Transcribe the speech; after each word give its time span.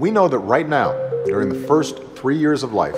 We 0.00 0.10
know 0.10 0.28
that 0.28 0.38
right 0.38 0.66
now, 0.66 0.92
during 1.26 1.50
the 1.50 1.66
first 1.68 2.02
three 2.14 2.38
years 2.38 2.62
of 2.62 2.72
life, 2.72 2.96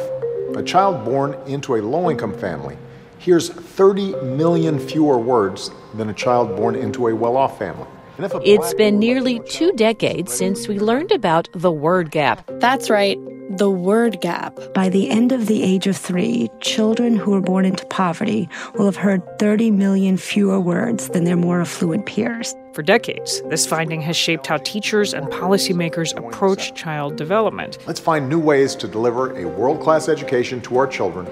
a 0.54 0.62
child 0.62 1.04
born 1.04 1.34
into 1.48 1.74
a 1.74 1.82
low 1.82 2.08
income 2.08 2.32
family 2.32 2.78
hears 3.18 3.48
30 3.48 4.14
million 4.22 4.78
fewer 4.78 5.18
words 5.18 5.72
than 5.94 6.10
a 6.10 6.14
child 6.14 6.54
born 6.54 6.76
into 6.76 7.08
a 7.08 7.14
well 7.14 7.36
off 7.36 7.58
family. 7.58 7.88
It's 8.18 8.72
been 8.74 9.00
nearly 9.00 9.40
two 9.48 9.72
decades 9.72 10.32
since 10.32 10.68
we 10.68 10.78
learned 10.78 11.10
about 11.10 11.48
the 11.54 11.72
word 11.72 12.12
gap. 12.12 12.48
That's 12.60 12.88
right, 12.88 13.18
the 13.50 13.68
word 13.68 14.20
gap. 14.20 14.56
By 14.72 14.88
the 14.88 15.10
end 15.10 15.32
of 15.32 15.48
the 15.48 15.64
age 15.64 15.88
of 15.88 15.96
three, 15.96 16.50
children 16.60 17.16
who 17.16 17.34
are 17.34 17.40
born 17.40 17.64
into 17.64 17.84
poverty 17.86 18.48
will 18.76 18.84
have 18.84 18.94
heard 18.94 19.22
30 19.40 19.72
million 19.72 20.16
fewer 20.16 20.60
words 20.60 21.08
than 21.08 21.24
their 21.24 21.36
more 21.36 21.62
affluent 21.62 22.06
peers. 22.06 22.54
For 22.72 22.82
decades, 22.82 23.42
this 23.50 23.66
finding 23.66 24.00
has 24.00 24.16
shaped 24.16 24.46
how 24.46 24.56
teachers 24.56 25.12
and 25.12 25.26
policymakers 25.26 26.16
approach 26.16 26.74
child 26.74 27.16
development. 27.16 27.76
Let's 27.86 28.00
find 28.00 28.30
new 28.30 28.38
ways 28.40 28.74
to 28.76 28.88
deliver 28.88 29.36
a 29.38 29.46
world 29.46 29.82
class 29.82 30.08
education 30.08 30.62
to 30.62 30.78
our 30.78 30.86
children, 30.86 31.26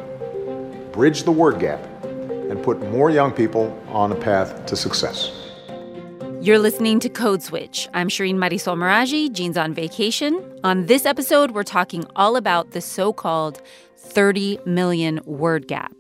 bridge 0.92 1.22
the 1.22 1.32
word 1.32 1.58
gap, 1.58 1.82
and 2.04 2.62
put 2.62 2.78
more 2.90 3.08
young 3.08 3.32
people 3.32 3.72
on 3.88 4.12
a 4.12 4.16
path 4.16 4.66
to 4.66 4.76
success. 4.76 5.32
You're 6.42 6.58
listening 6.58 7.00
to 7.00 7.08
Code 7.08 7.42
Switch. 7.42 7.88
I'm 7.94 8.10
Shireen 8.10 8.36
Marisol 8.36 8.76
Meraji. 8.76 9.32
Gene's 9.32 9.56
on 9.56 9.72
vacation. 9.72 10.60
On 10.62 10.86
this 10.86 11.06
episode, 11.06 11.52
we're 11.52 11.62
talking 11.62 12.04
all 12.16 12.36
about 12.36 12.72
the 12.72 12.82
so 12.82 13.14
called 13.14 13.62
30 13.96 14.58
million 14.66 15.20
word 15.24 15.68
gap. 15.68 15.99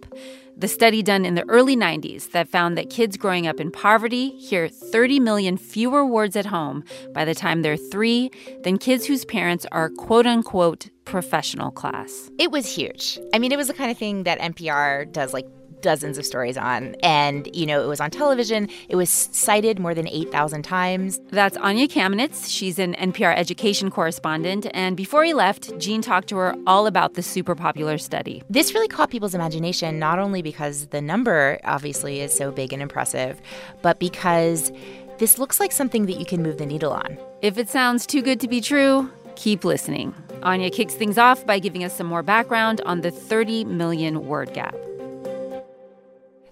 The 0.60 0.68
study 0.68 1.02
done 1.02 1.24
in 1.24 1.36
the 1.36 1.48
early 1.48 1.74
90s 1.74 2.32
that 2.32 2.46
found 2.46 2.76
that 2.76 2.90
kids 2.90 3.16
growing 3.16 3.46
up 3.46 3.60
in 3.60 3.70
poverty 3.70 4.28
hear 4.36 4.68
30 4.68 5.18
million 5.18 5.56
fewer 5.56 6.04
words 6.04 6.36
at 6.36 6.44
home 6.44 6.84
by 7.14 7.24
the 7.24 7.34
time 7.34 7.62
they're 7.62 7.78
three 7.78 8.30
than 8.62 8.76
kids 8.76 9.06
whose 9.06 9.24
parents 9.24 9.64
are 9.72 9.88
quote 9.88 10.26
unquote 10.26 10.90
professional 11.06 11.70
class. 11.70 12.30
It 12.38 12.50
was 12.50 12.66
huge. 12.66 13.18
I 13.32 13.38
mean, 13.38 13.52
it 13.52 13.56
was 13.56 13.68
the 13.68 13.74
kind 13.74 13.90
of 13.90 13.96
thing 13.96 14.24
that 14.24 14.38
NPR 14.38 15.10
does 15.10 15.32
like 15.32 15.46
dozens 15.80 16.18
of 16.18 16.26
stories 16.26 16.56
on. 16.56 16.94
And, 17.02 17.54
you 17.54 17.66
know, 17.66 17.82
it 17.82 17.86
was 17.86 18.00
on 18.00 18.10
television. 18.10 18.68
It 18.88 18.96
was 18.96 19.10
cited 19.10 19.78
more 19.78 19.94
than 19.94 20.08
8,000 20.08 20.62
times. 20.62 21.20
That's 21.30 21.56
Anya 21.58 21.88
Kamenetz. 21.88 22.48
She's 22.48 22.78
an 22.78 22.94
NPR 22.94 23.36
education 23.36 23.90
correspondent. 23.90 24.66
And 24.72 24.96
before 24.96 25.24
he 25.24 25.34
left, 25.34 25.78
Gene 25.78 26.02
talked 26.02 26.28
to 26.28 26.36
her 26.36 26.54
all 26.66 26.86
about 26.86 27.14
the 27.14 27.22
super 27.22 27.54
popular 27.54 27.98
study. 27.98 28.42
This 28.50 28.74
really 28.74 28.88
caught 28.88 29.10
people's 29.10 29.34
imagination, 29.34 29.98
not 29.98 30.18
only 30.18 30.42
because 30.42 30.86
the 30.86 31.00
number 31.00 31.58
obviously 31.64 32.20
is 32.20 32.34
so 32.34 32.50
big 32.50 32.72
and 32.72 32.82
impressive, 32.82 33.40
but 33.82 33.98
because 33.98 34.72
this 35.18 35.38
looks 35.38 35.60
like 35.60 35.72
something 35.72 36.06
that 36.06 36.18
you 36.18 36.24
can 36.24 36.42
move 36.42 36.58
the 36.58 36.66
needle 36.66 36.92
on. 36.92 37.18
If 37.42 37.58
it 37.58 37.68
sounds 37.68 38.06
too 38.06 38.22
good 38.22 38.40
to 38.40 38.48
be 38.48 38.60
true, 38.60 39.10
keep 39.36 39.64
listening. 39.64 40.14
Anya 40.42 40.70
kicks 40.70 40.94
things 40.94 41.18
off 41.18 41.44
by 41.44 41.58
giving 41.58 41.84
us 41.84 41.94
some 41.94 42.06
more 42.06 42.22
background 42.22 42.80
on 42.86 43.02
the 43.02 43.10
30 43.10 43.64
million 43.64 44.26
word 44.26 44.52
gap. 44.54 44.74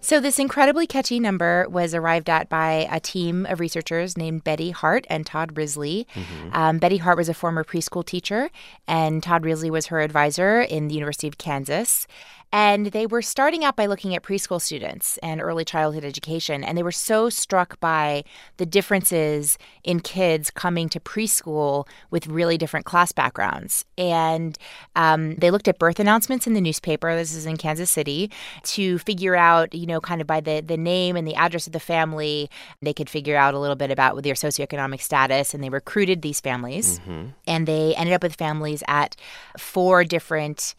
So, 0.01 0.21
this 0.21 0.39
incredibly 0.39 0.87
catchy 0.87 1.19
number 1.19 1.67
was 1.69 1.93
arrived 1.93 2.31
at 2.31 2.49
by 2.49 2.89
a 2.91 3.01
team 3.01 3.47
of 3.47 3.61
researchers 3.61 4.17
named 4.17 4.45
Betty 4.45 4.71
Hart 4.71 5.07
and 5.11 5.27
Todd 5.27 5.57
Risley. 5.57 6.07
Mm-hmm. 6.15 6.51
Um, 6.53 6.79
Betty 6.79 6.99
Hart 6.99 7.17
was 7.17 7.29
a 7.29 7.35
former 7.35 7.65
preschool 7.65 8.05
teacher, 8.05 8.51
and 8.87 9.23
Todd 9.23 9.45
Risley 9.45 9.71
was 9.71 9.87
her 9.87 10.01
advisor 10.01 10.61
in 10.61 10.89
the 10.89 10.95
University 10.95 11.27
of 11.27 11.39
Kansas. 11.39 12.07
And 12.53 12.87
they 12.87 13.07
were 13.07 13.21
starting 13.21 13.65
out 13.65 13.77
by 13.77 13.87
looking 13.87 14.15
at 14.15 14.23
preschool 14.23 14.61
students 14.61 15.19
and 15.19 15.41
early 15.41 15.65
childhood 15.65 16.05
education. 16.05 16.65
And 16.65 16.79
they 16.79 16.83
were 16.83 16.93
so 16.93 17.29
struck 17.29 17.79
by 17.81 18.25
the 18.57 18.65
differences 18.65 19.59
in 19.85 20.01
kids 20.01 20.51
coming 20.51 20.89
to 20.91 21.01
preschool 21.01 21.87
with 22.11 22.27
really 22.27 22.57
different 22.57 22.87
class 22.87 23.13
backgrounds. 23.13 23.85
And 23.99 24.57
um, 24.97 25.35
they 25.37 25.51
looked 25.51 25.69
at 25.69 25.79
birth 25.79 26.01
announcements 26.01 26.47
in 26.47 26.55
the 26.55 26.61
newspaper, 26.61 27.15
this 27.15 27.35
is 27.35 27.45
in 27.45 27.59
Kansas 27.59 27.91
City, 27.91 28.31
to 28.65 28.99
figure 28.99 29.37
out, 29.37 29.75
you 29.75 29.87
know, 29.87 30.01
kind 30.01 30.21
of 30.21 30.27
by 30.27 30.41
the, 30.41 30.61
the 30.61 30.77
name 30.79 31.17
and 31.17 31.29
the 31.29 31.35
address 31.35 31.67
of 31.67 31.75
the 31.75 31.81
family, 31.81 32.49
they 32.81 32.95
could 32.95 33.11
figure 33.11 33.37
out 33.37 33.55
a 33.55 33.59
little 33.59 33.77
bit 33.77 33.91
about 33.91 34.23
their 34.23 34.35
socioeconomic 34.35 35.03
status. 35.03 35.53
And 35.53 35.63
they 35.63 35.69
recruited 35.69 36.23
these 36.23 36.41
families. 36.41 36.99
Mm-hmm. 37.01 37.29
And 37.47 37.67
they 37.67 37.95
ended 37.97 38.15
up 38.15 38.23
with 38.23 38.37
families 38.37 38.83
at 38.89 39.17
four 39.59 40.05
different 40.05 40.75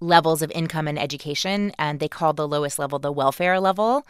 levels 0.00 0.42
of 0.42 0.50
income 0.52 0.86
and 0.86 0.98
education, 0.98 1.72
and 1.78 2.00
they 2.00 2.08
called 2.08 2.36
the 2.36 2.48
lowest 2.48 2.78
level 2.78 2.98
the 2.98 3.12
welfare 3.12 3.60
level 3.60 4.06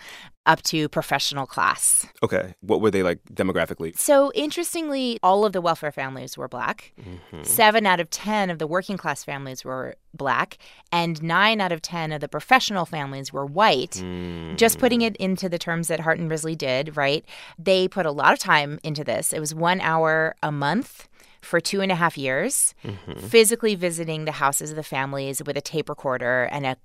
up 0.47 0.63
to 0.63 0.89
professional 0.89 1.47
class. 1.47 2.07
Okay. 2.23 2.55
What 2.61 2.81
were 2.81 2.91
they 2.91 3.03
like 3.03 3.21
demographically? 3.33 3.97
So, 3.99 4.33
interestingly, 4.35 5.19
all 5.23 5.45
of 5.45 5.53
the 5.53 5.61
welfare 5.61 5.93
families 5.93 6.37
were 6.37 6.49
black. 6.49 6.93
Mm-hmm. 7.01 7.43
Seven 7.43 7.87
out 7.87 8.01
of 8.01 8.11
10 8.11 8.51
of 8.51 8.59
the 8.59 8.67
working 8.67 8.97
class 8.97 9.23
families 9.23 9.65
were 9.65 9.95
black, 10.15 10.59
and 10.91 11.23
nine 11.23 11.61
out 11.61 11.71
of 11.71 11.83
10 11.83 12.13
of 12.13 12.21
the 12.21 12.29
professional 12.29 12.87
families 12.87 13.33
were 13.33 13.45
white. 13.45 14.03
Mm. 14.03 14.57
Just 14.57 14.79
putting 14.79 15.03
it 15.03 15.17
into 15.17 15.49
the 15.49 15.59
terms 15.59 15.89
that 15.89 16.01
Hart 16.01 16.19
and 16.19 16.31
Risley 16.31 16.57
did, 16.57 16.97
right? 16.97 17.25
They 17.59 17.87
put 17.87 18.07
a 18.07 18.11
lot 18.11 18.33
of 18.33 18.39
time 18.39 18.81
into 18.83 19.05
this. 19.05 19.33
It 19.33 19.41
was 19.41 19.55
one 19.55 19.81
hour 19.81 20.35
a 20.43 20.51
month 20.51 21.09
for 21.41 21.61
two 21.61 21.81
and 21.81 21.93
a 21.93 21.95
half 21.95 22.19
years, 22.19 22.75
mm-hmm. 22.85 23.19
physically 23.27 23.75
visiting 23.75 24.25
the 24.25 24.33
houses 24.33 24.71
of 24.71 24.77
the 24.77 24.83
families 24.83 25.43
with 25.45 25.57
a 25.57 25.61
tape 25.61 25.89
recorder 25.89 26.45
and 26.45 26.67
a 26.67 26.77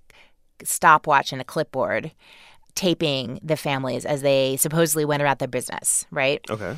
stopwatch 0.63 1.31
and 1.31 1.41
a 1.41 1.45
clipboard, 1.45 2.11
taping 2.75 3.39
the 3.43 3.57
families 3.57 4.05
as 4.05 4.21
they 4.21 4.57
supposedly 4.57 5.05
went 5.05 5.21
about 5.21 5.39
their 5.39 5.47
business, 5.47 6.05
right? 6.11 6.41
Okay. 6.49 6.75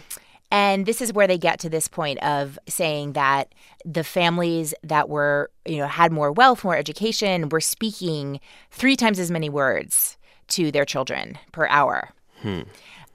And 0.51 0.85
this 0.85 1.01
is 1.01 1.11
where 1.11 1.27
they 1.27 1.37
get 1.37 1.59
to 1.61 1.69
this 1.69 1.87
point 1.87 2.19
of 2.19 2.57
saying 2.67 3.13
that 3.13 3.53
the 3.83 4.03
families 4.03 4.73
that 4.83 5.09
were, 5.09 5.51
you 5.65 5.77
know, 5.77 5.87
had 5.87 6.11
more 6.11 6.31
wealth, 6.31 6.63
more 6.63 6.77
education, 6.77 7.49
were 7.49 7.61
speaking 7.61 8.39
three 8.71 8.95
times 8.95 9.19
as 9.19 9.31
many 9.31 9.49
words 9.49 10.17
to 10.49 10.71
their 10.71 10.85
children 10.85 11.37
per 11.51 11.67
hour. 11.67 12.09
Hmm. 12.41 12.61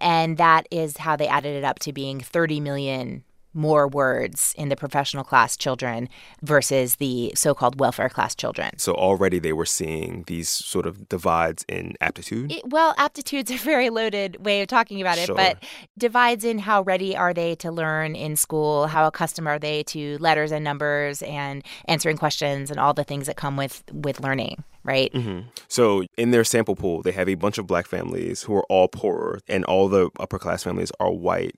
And 0.00 0.38
that 0.38 0.66
is 0.70 0.96
how 0.96 1.16
they 1.16 1.28
added 1.28 1.56
it 1.56 1.64
up 1.64 1.78
to 1.80 1.92
being 1.92 2.20
30 2.20 2.60
million 2.60 3.24
more 3.52 3.88
words 3.88 4.54
in 4.56 4.68
the 4.68 4.76
professional 4.76 5.24
class 5.24 5.56
children 5.56 6.08
versus 6.42 6.96
the 6.96 7.32
so 7.34 7.54
called 7.54 7.80
welfare 7.80 8.08
class 8.08 8.34
children. 8.34 8.78
So 8.78 8.94
already 8.94 9.38
they 9.38 9.52
were 9.52 9.66
seeing 9.66 10.24
these 10.26 10.48
sort 10.48 10.86
of 10.86 11.08
divides 11.08 11.64
in 11.68 11.94
aptitude? 12.00 12.52
It, 12.52 12.62
well, 12.68 12.94
aptitude's 12.96 13.50
a 13.50 13.56
very 13.56 13.90
loaded 13.90 14.44
way 14.44 14.62
of 14.62 14.68
talking 14.68 15.00
about 15.00 15.18
it, 15.18 15.26
sure. 15.26 15.36
but 15.36 15.62
divides 15.98 16.44
in 16.44 16.58
how 16.58 16.82
ready 16.82 17.16
are 17.16 17.34
they 17.34 17.54
to 17.56 17.70
learn 17.70 18.14
in 18.14 18.36
school, 18.36 18.86
how 18.86 19.06
accustomed 19.06 19.48
are 19.48 19.58
they 19.58 19.82
to 19.84 20.18
letters 20.18 20.52
and 20.52 20.64
numbers 20.64 21.22
and 21.22 21.64
answering 21.86 22.16
questions 22.16 22.70
and 22.70 22.78
all 22.78 22.94
the 22.94 23.04
things 23.04 23.26
that 23.26 23.36
come 23.36 23.56
with, 23.56 23.82
with 23.92 24.20
learning 24.20 24.64
right? 24.84 25.12
Mm-hmm. 25.12 25.48
So 25.68 26.04
in 26.16 26.30
their 26.30 26.44
sample 26.44 26.76
pool, 26.76 27.02
they 27.02 27.12
have 27.12 27.28
a 27.28 27.34
bunch 27.34 27.58
of 27.58 27.66
black 27.66 27.86
families 27.86 28.42
who 28.42 28.54
are 28.56 28.64
all 28.68 28.88
poorer, 28.88 29.40
and 29.48 29.64
all 29.64 29.88
the 29.88 30.10
upper 30.18 30.38
class 30.38 30.62
families 30.62 30.92
are 31.00 31.10
white. 31.10 31.54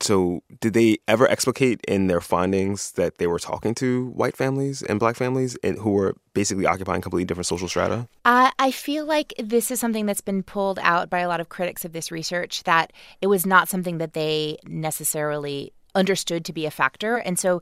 So, 0.00 0.42
did 0.60 0.74
they 0.74 0.98
ever 1.08 1.26
explicate 1.28 1.80
in 1.86 2.08
their 2.08 2.20
findings 2.20 2.92
that 2.92 3.18
they 3.18 3.26
were 3.26 3.38
talking 3.38 3.74
to 3.76 4.08
white 4.10 4.36
families 4.36 4.82
and 4.82 4.98
black 4.98 5.16
families 5.16 5.56
and 5.62 5.78
who 5.78 5.90
were 5.90 6.14
basically 6.34 6.66
occupying 6.66 7.00
completely 7.00 7.24
different 7.24 7.46
social 7.46 7.68
strata? 7.68 8.08
I 8.64 8.70
feel 8.70 9.04
like 9.04 9.34
this 9.38 9.70
is 9.70 9.78
something 9.78 10.06
that's 10.06 10.22
been 10.22 10.42
pulled 10.42 10.78
out 10.80 11.10
by 11.10 11.18
a 11.18 11.28
lot 11.28 11.38
of 11.38 11.50
critics 11.50 11.84
of 11.84 11.92
this 11.92 12.10
research 12.10 12.62
that 12.62 12.94
it 13.20 13.26
was 13.26 13.44
not 13.44 13.68
something 13.68 13.98
that 13.98 14.14
they 14.14 14.56
necessarily 14.66 15.74
understood 15.94 16.46
to 16.46 16.52
be 16.54 16.64
a 16.64 16.70
factor. 16.70 17.16
And 17.16 17.38
so 17.38 17.60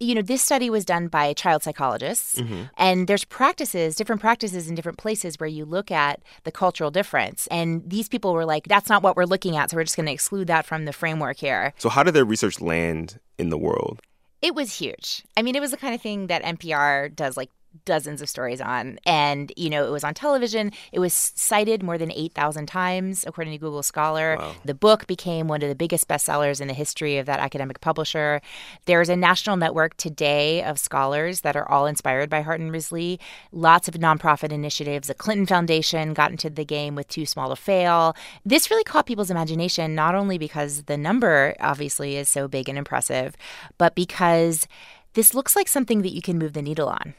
you 0.00 0.14
know, 0.14 0.22
this 0.22 0.42
study 0.42 0.70
was 0.70 0.84
done 0.84 1.08
by 1.08 1.32
child 1.32 1.62
psychologists, 1.62 2.36
mm-hmm. 2.38 2.64
and 2.76 3.06
there's 3.06 3.24
practices, 3.24 3.94
different 3.94 4.20
practices 4.20 4.68
in 4.68 4.74
different 4.74 4.98
places 4.98 5.38
where 5.38 5.48
you 5.48 5.64
look 5.64 5.90
at 5.90 6.20
the 6.44 6.52
cultural 6.52 6.90
difference. 6.90 7.46
And 7.48 7.88
these 7.88 8.08
people 8.08 8.32
were 8.32 8.44
like, 8.44 8.64
that's 8.64 8.88
not 8.88 9.02
what 9.02 9.16
we're 9.16 9.24
looking 9.24 9.56
at, 9.56 9.70
so 9.70 9.76
we're 9.76 9.84
just 9.84 9.96
going 9.96 10.06
to 10.06 10.12
exclude 10.12 10.48
that 10.48 10.66
from 10.66 10.84
the 10.84 10.92
framework 10.92 11.36
here. 11.36 11.72
So, 11.78 11.88
how 11.88 12.02
did 12.02 12.14
their 12.14 12.24
research 12.24 12.60
land 12.60 13.20
in 13.38 13.50
the 13.50 13.58
world? 13.58 14.00
It 14.42 14.54
was 14.54 14.74
huge. 14.74 15.22
I 15.36 15.42
mean, 15.42 15.56
it 15.56 15.60
was 15.60 15.70
the 15.70 15.78
kind 15.78 15.94
of 15.94 16.02
thing 16.02 16.26
that 16.26 16.42
NPR 16.42 17.14
does 17.14 17.36
like 17.36 17.50
dozens 17.84 18.22
of 18.22 18.28
stories 18.28 18.60
on. 18.60 18.98
And, 19.04 19.52
you 19.56 19.70
know, 19.70 19.86
it 19.86 19.90
was 19.90 20.04
on 20.04 20.14
television. 20.14 20.72
It 20.92 20.98
was 20.98 21.12
cited 21.12 21.82
more 21.82 21.98
than 21.98 22.12
8,000 22.12 22.66
times, 22.66 23.24
according 23.26 23.52
to 23.52 23.58
Google 23.58 23.82
Scholar. 23.82 24.36
Wow. 24.38 24.54
The 24.64 24.74
book 24.74 25.06
became 25.06 25.48
one 25.48 25.62
of 25.62 25.68
the 25.68 25.74
biggest 25.74 26.08
bestsellers 26.08 26.60
in 26.60 26.68
the 26.68 26.74
history 26.74 27.18
of 27.18 27.26
that 27.26 27.40
academic 27.40 27.80
publisher. 27.80 28.40
There's 28.86 29.08
a 29.08 29.16
national 29.16 29.56
network 29.56 29.96
today 29.96 30.62
of 30.62 30.78
scholars 30.78 31.42
that 31.42 31.56
are 31.56 31.68
all 31.70 31.86
inspired 31.86 32.30
by 32.30 32.42
Hart 32.42 32.60
and 32.60 32.72
Risley. 32.72 33.20
Lots 33.52 33.88
of 33.88 33.94
nonprofit 33.94 34.52
initiatives. 34.52 35.08
The 35.08 35.14
Clinton 35.14 35.46
Foundation 35.46 36.14
got 36.14 36.30
into 36.30 36.50
the 36.50 36.64
game 36.64 36.94
with 36.94 37.08
Too 37.08 37.26
Small 37.26 37.50
to 37.50 37.56
Fail. 37.56 38.14
This 38.44 38.70
really 38.70 38.84
caught 38.84 39.06
people's 39.06 39.30
imagination, 39.30 39.94
not 39.94 40.14
only 40.14 40.38
because 40.38 40.84
the 40.84 40.96
number 40.96 41.54
obviously 41.60 42.16
is 42.16 42.28
so 42.28 42.48
big 42.48 42.68
and 42.68 42.78
impressive, 42.78 43.36
but 43.78 43.94
because 43.94 44.66
this 45.14 45.34
looks 45.34 45.56
like 45.56 45.68
something 45.68 46.02
that 46.02 46.12
you 46.12 46.22
can 46.22 46.38
move 46.38 46.52
the 46.52 46.62
needle 46.62 46.88
on 46.88 47.14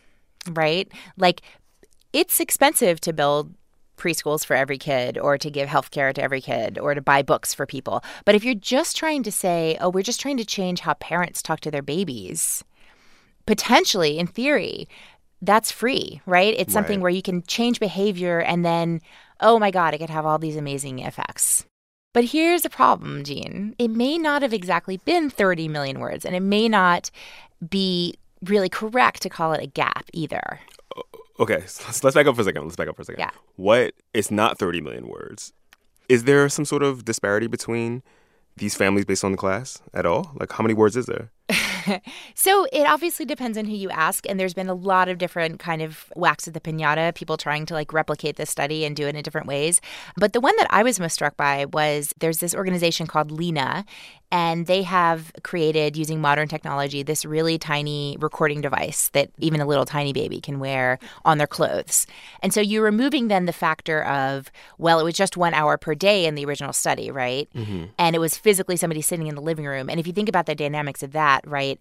right? 0.52 0.92
Like 1.18 1.42
it's 2.14 2.40
expensive 2.40 3.00
to 3.02 3.14
build 3.14 3.54
preschools 3.98 4.46
for 4.46 4.56
every 4.56 4.78
kid 4.78 5.18
or 5.18 5.38
to 5.38 5.50
give 5.50 5.70
health 5.70 5.90
care 5.92 6.12
to 6.12 6.22
every 6.22 6.42
kid 6.42 6.78
or 6.78 6.94
to 6.94 7.02
buy 7.02 7.22
books 7.22 7.54
for 7.54 7.66
people. 7.66 8.04
But 8.26 8.36
if 8.36 8.44
you're 8.44 8.54
just 8.54 8.98
trying 8.98 9.24
to 9.24 9.32
say, 9.32 9.78
oh, 9.80 9.90
we're 9.90 10.04
just 10.04 10.20
trying 10.20 10.38
to 10.38 10.46
change 10.46 10.82
how 10.82 10.96
parents 10.96 11.42
talk 11.42 11.62
to 11.62 11.72
their 11.72 11.82
babies, 11.82 12.64
potentially, 13.46 14.18
in 14.20 14.28
theory, 14.28 14.88
that's 15.42 15.72
free, 15.72 16.22
right? 16.26 16.54
It's 16.58 16.74
something 16.74 17.00
Right. 17.00 17.04
where 17.04 17.12
you 17.12 17.22
can 17.22 17.44
change 17.44 17.80
behavior 17.80 18.40
and 18.40 18.66
then, 18.66 19.02
oh 19.40 19.60
my 19.60 19.72
God, 19.72 19.94
it 19.94 20.00
could 20.00 20.10
have 20.10 20.26
all 20.26 20.40
these 20.40 20.58
amazing 20.58 21.00
effects. 21.00 21.66
But 22.14 22.26
here's 22.26 22.62
the 22.62 22.70
problem, 22.70 23.24
Gene. 23.24 23.76
It 23.78 23.90
may 23.90 24.18
not 24.18 24.42
have 24.42 24.54
exactly 24.54 24.98
been 24.98 25.30
30 25.30 25.68
million 25.68 26.00
words, 26.00 26.26
and 26.26 26.36
it 26.36 26.42
may 26.42 26.70
not 26.70 27.12
be 27.70 28.16
really 28.50 28.70
correct 28.70 29.22
to 29.24 29.30
call 29.30 29.54
it 29.54 29.62
a 29.64 29.68
gap 29.68 30.10
either. 30.14 30.60
Okay, 31.40 31.64
so 31.66 31.84
let's, 31.86 32.04
let's 32.04 32.16
back 32.16 32.28
up 32.28 32.36
for 32.36 32.42
a 32.42 32.46
second. 32.46 32.64
Let's 32.64 32.76
back 32.76 32.88
up 32.88 32.96
for 32.96 33.02
a 33.02 33.06
second. 33.06 33.20
Yeah. 33.20 33.32
What? 33.56 33.94
It's 34.14 34.32
not 34.32 34.58
30 34.58 34.82
million 34.82 35.08
words. 35.08 35.52
Is 36.08 36.24
there 36.24 36.48
some 36.50 36.66
sort 36.66 36.84
of 36.84 37.04
disparity 37.04 37.48
between 37.48 38.04
these 38.56 38.76
families 38.76 39.06
based 39.06 39.24
on 39.24 39.32
the 39.32 39.38
class 39.38 39.82
at 39.94 40.06
all? 40.06 40.32
Like, 40.40 40.52
how 40.54 40.64
many 40.64 40.74
words 40.74 40.96
is 40.96 41.08
there? 41.08 41.32
So 42.36 42.68
it 42.72 42.86
obviously 42.86 43.26
depends 43.26 43.58
on 43.58 43.66
who 43.66 43.76
you 43.76 43.90
ask, 43.90 44.28
and 44.30 44.40
there's 44.40 44.54
been 44.54 44.70
a 44.70 44.74
lot 44.74 45.08
of 45.08 45.18
different 45.18 45.60
kind 45.60 45.82
of 45.82 46.12
whacks 46.16 46.48
at 46.48 46.54
the 46.54 46.60
pinata, 46.60 47.16
people 47.16 47.38
trying 47.38 47.66
to 47.68 47.74
like 47.74 47.94
replicate 47.94 48.36
this 48.36 48.50
study 48.50 48.86
and 48.86 48.96
do 48.96 49.08
it 49.08 49.16
in 49.16 49.22
different 49.24 49.48
ways. 49.48 49.82
But 50.18 50.34
the 50.34 50.42
one 50.42 50.56
that 50.58 50.68
I 50.70 50.84
was 50.84 51.00
most 51.00 51.14
struck 51.14 51.38
by 51.38 51.66
was 51.66 52.14
there's 52.20 52.40
this 52.40 52.54
organization 52.54 53.08
called 53.08 53.32
Lena, 53.32 53.86
and 54.32 54.68
they 54.68 54.82
have 54.82 55.32
created 55.44 55.96
using 55.96 56.20
modern 56.20 56.48
technology 56.48 57.04
this 57.04 57.26
really 57.26 57.58
tiny 57.58 58.18
recording 58.20 58.60
device 58.60 59.10
that 59.14 59.30
even 59.38 59.62
a 59.62 59.66
little 59.66 59.86
tiny 59.86 60.14
baby 60.14 60.42
can 60.42 60.60
wear 60.60 61.00
on 61.24 61.38
their 61.38 61.48
clothes. 61.48 62.06
And 62.42 62.54
so 62.54 62.60
you're 62.60 62.84
removing 62.84 63.28
then 63.28 63.46
the 63.46 63.54
factor 63.54 64.04
of, 64.04 64.52
well, 64.78 65.00
it 65.00 65.04
was 65.04 65.14
just 65.14 65.38
one 65.38 65.54
hour 65.54 65.78
per 65.78 65.96
day 65.96 66.26
in 66.26 66.36
the 66.36 66.46
original 66.46 66.74
study, 66.74 67.12
right? 67.12 67.48
Mm-hmm. 67.56 67.86
And 67.98 68.16
it 68.16 68.20
was 68.20 68.36
physically 68.36 68.76
somebody 68.76 69.02
sitting 69.02 69.28
in 69.28 69.36
the 69.36 69.42
living 69.42 69.66
room. 69.66 69.90
And 69.90 70.00
if 70.00 70.08
you 70.08 70.14
think 70.14 70.28
about 70.28 70.48
the 70.48 70.56
dynamics 70.56 71.04
of 71.04 71.14
that, 71.14 71.48
right? 71.48 71.75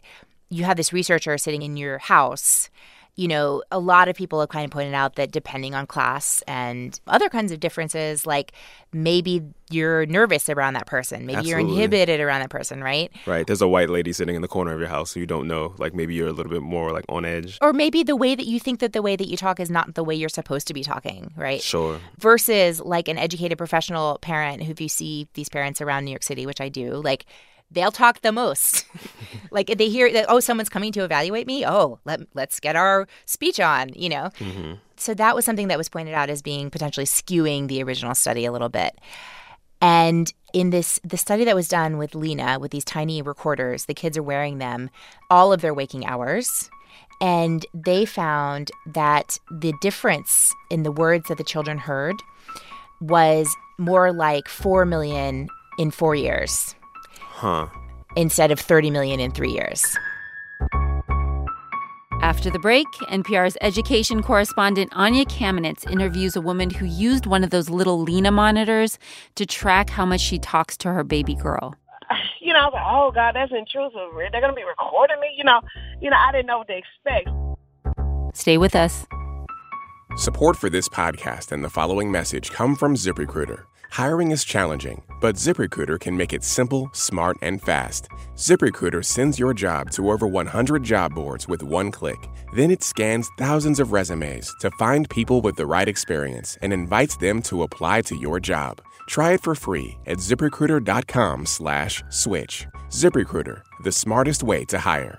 You 0.51 0.65
have 0.65 0.77
this 0.77 0.93
researcher 0.93 1.37
sitting 1.39 1.63
in 1.63 1.77
your 1.77 1.99
house. 1.99 2.71
You 3.17 3.29
know, 3.29 3.63
a 3.71 3.79
lot 3.79 4.09
of 4.09 4.17
people 4.17 4.41
have 4.41 4.49
kind 4.49 4.65
of 4.65 4.73
pointed 4.73 4.93
out 4.93 5.15
that 5.15 5.31
depending 5.31 5.73
on 5.73 5.87
class 5.87 6.43
and 6.49 6.99
other 7.07 7.29
kinds 7.29 7.53
of 7.53 7.61
differences, 7.61 8.27
like 8.27 8.51
maybe 8.93 9.41
you're 9.71 10.05
nervous 10.07 10.49
around 10.49 10.75
that 10.75 10.87
person, 10.87 11.25
maybe 11.25 11.47
you're 11.47 11.61
inhibited 11.61 12.19
around 12.19 12.41
that 12.41 12.51
person, 12.51 12.83
right? 12.83 13.13
Right. 13.25 13.47
There's 13.47 13.63
a 13.63 13.69
white 13.69 13.89
lady 13.89 14.13
sitting 14.13 14.35
in 14.35 14.43
the 14.43 14.49
corner 14.49 14.73
of 14.73 14.81
your 14.81 14.89
house 14.89 15.15
who 15.15 15.21
you 15.21 15.27
don't 15.27 15.47
know. 15.47 15.77
Like, 15.79 15.95
maybe 15.95 16.13
you're 16.13 16.27
a 16.27 16.33
little 16.33 16.51
bit 16.51 16.63
more 16.63 16.91
like 16.91 17.05
on 17.09 17.25
edge. 17.25 17.57
Or 17.63 17.73
maybe 17.73 18.03
the 18.03 18.17
way 18.17 18.35
that 18.35 18.47
you 18.47 18.59
think 18.59 18.81
that 18.81 18.93
the 18.93 19.03
way 19.03 19.15
that 19.15 19.29
you 19.29 19.37
talk 19.37 19.61
is 19.61 19.71
not 19.71 19.95
the 19.95 20.03
way 20.03 20.17
you're 20.17 20.29
supposed 20.29 20.67
to 20.67 20.75
be 20.75 20.83
talking, 20.83 21.33
right? 21.37 21.63
Sure. 21.63 22.01
versus 22.19 22.81
like 22.81 23.07
an 23.07 23.17
educated 23.17 23.59
professional 23.59 24.19
parent 24.19 24.65
who 24.65 24.75
if 24.75 24.81
you 24.81 24.89
see 24.89 25.29
these 25.35 25.49
parents 25.49 25.81
around 25.81 26.05
New 26.05 26.11
York 26.11 26.25
City, 26.25 26.47
which 26.47 26.61
I 26.61 26.69
do, 26.69 26.95
like 26.95 27.27
they'll 27.75 27.93
talk 27.93 28.21
the 28.23 28.33
most. 28.33 28.87
like 29.51 29.67
they 29.67 29.89
hear 29.89 30.13
that 30.13 30.27
oh 30.29 30.41
someone's 30.41 30.69
coming 30.69 30.93
to 30.93 31.05
evaluate 31.05 31.47
me, 31.47 31.67
oh, 31.67 31.99
let 32.05 32.21
let's 32.35 32.61
get 32.61 32.77
our 32.77 33.07
speech 33.27 33.61
on, 33.61 33.91
you 33.95 34.09
know. 34.09 34.31
Mm-hmm. 34.39 34.75
So 34.97 35.15
that 35.15 35.35
was 35.35 35.45
something 35.45 35.69
that 35.69 35.79
was 35.79 35.89
pointed 35.89 36.15
out 36.15 36.31
as 36.31 36.41
being 36.41 36.71
potentially 36.71 37.07
skewing 37.07 37.69
the 37.69 37.83
original 37.83 38.15
study 38.15 38.45
a 38.45 38.53
little 38.53 38.69
bit. 38.69 38.99
And 39.81 40.33
in 40.53 40.71
this 40.71 41.01
the 41.05 41.17
study 41.17 41.45
that 41.45 41.55
was 41.55 41.69
done 41.69 41.99
with 41.99 42.15
Lena 42.15 42.59
with 42.59 42.71
these 42.71 42.85
tiny 42.85 43.23
recorders, 43.23 43.87
the 43.87 43.95
kids 43.95 44.17
are 44.17 44.23
wearing 44.23 44.59
them 44.59 44.91
all 45.31 45.53
of 45.53 45.61
their 45.61 45.75
waking 45.75 46.07
hours. 46.07 46.71
And 47.21 47.65
they 47.73 48.05
found 48.05 48.71
that 48.87 49.39
the 49.51 49.73
difference 49.81 50.53
in 50.71 50.83
the 50.83 50.93
words 50.93 51.29
that 51.29 51.39
the 51.39 51.45
children 51.45 51.79
heard 51.79 52.17
was 53.01 53.55
more 53.79 54.13
like 54.13 54.49
4 54.49 54.85
million 54.85 55.49
in 55.79 55.91
4 55.91 56.15
years 56.15 56.75
Huh. 57.35 57.67
instead 58.17 58.53
of 58.53 58.61
30 58.61 58.91
million 58.91 59.19
in 59.21 59.33
3 59.33 59.51
years. 59.51 59.97
After 62.23 62.49
the 62.49 62.59
break, 62.59 62.87
NPR's 63.11 63.59
education 63.61 64.23
correspondent 64.23 64.91
Anya 64.95 65.27
Kamenetz 65.27 65.91
interviews 65.91 66.37
a 66.37 66.41
woman 66.41 66.71
who 66.71 66.87
used 66.87 67.27
one 67.27 67.45
of 67.45 67.51
those 67.51 67.69
little 67.69 68.01
Lena 68.01 68.31
monitors 68.31 68.99
to 69.35 69.45
track 69.45 69.91
how 69.91 70.07
much 70.07 70.21
she 70.21 70.39
talks 70.39 70.77
to 70.79 70.93
her 70.93 71.05
baby 71.05 71.35
girl. 71.35 71.75
you 72.41 72.53
know, 72.53 72.61
I 72.61 72.65
was 72.67 72.73
like, 72.73 72.87
oh 72.87 73.11
God, 73.13 73.35
that's 73.35 73.53
intrusive. 73.53 74.15
They're 74.33 74.41
gonna 74.41 74.55
be 74.55 74.65
recording 74.65 75.21
me. 75.21 75.35
You 75.37 75.45
know, 75.45 75.61
you 76.01 76.09
know, 76.09 76.17
I 76.17 76.33
didn't 76.33 76.47
know 76.47 76.59
what 76.59 76.69
to 76.69 76.79
expect. 76.79 77.29
Stay 78.35 78.57
with 78.57 78.75
us. 78.75 79.07
Support 80.17 80.57
for 80.57 80.71
this 80.71 80.89
podcast 80.89 81.51
and 81.51 81.65
the 81.65 81.69
following 81.69 82.09
message 82.09 82.53
come 82.53 82.77
from 82.77 82.95
ZipRecruiter. 82.95 83.65
Hiring 83.91 84.31
is 84.31 84.45
challenging, 84.45 85.03
but 85.21 85.35
ZipRecruiter 85.35 85.99
can 85.99 86.17
make 86.17 86.33
it 86.33 86.45
simple, 86.45 86.89
smart, 86.93 87.37
and 87.43 87.61
fast. 87.61 88.07
ZipRecruiter 88.37 89.05
sends 89.05 89.41
your 89.41 89.53
job 89.53 89.91
to 89.91 90.13
over 90.13 90.29
100 90.29 90.85
job 90.85 91.17
boards 91.17 91.49
with 91.49 91.65
one 91.65 91.91
click. 91.91 92.29
Then 92.55 92.71
it 92.71 92.85
scans 92.85 93.29
thousands 93.39 93.81
of 93.81 93.91
resumes 93.91 94.55
to 94.61 94.71
find 94.79 95.11
people 95.11 95.41
with 95.41 95.57
the 95.57 95.67
right 95.67 95.89
experience 95.89 96.57
and 96.63 96.73
invites 96.73 97.17
them 97.17 97.43
to 97.43 97.65
apply 97.65 98.03
to 98.03 98.15
your 98.15 98.39
job. 98.39 98.81
Try 99.09 99.33
it 99.33 99.43
for 99.43 99.57
free 99.57 99.99
at 100.07 100.19
ziprecruiter.com/switch. 100.19 102.67
ZipRecruiter, 102.91 103.63
the 103.83 103.93
smartest 103.93 104.45
way 104.45 104.65
to 104.67 104.79
hire. 104.79 105.19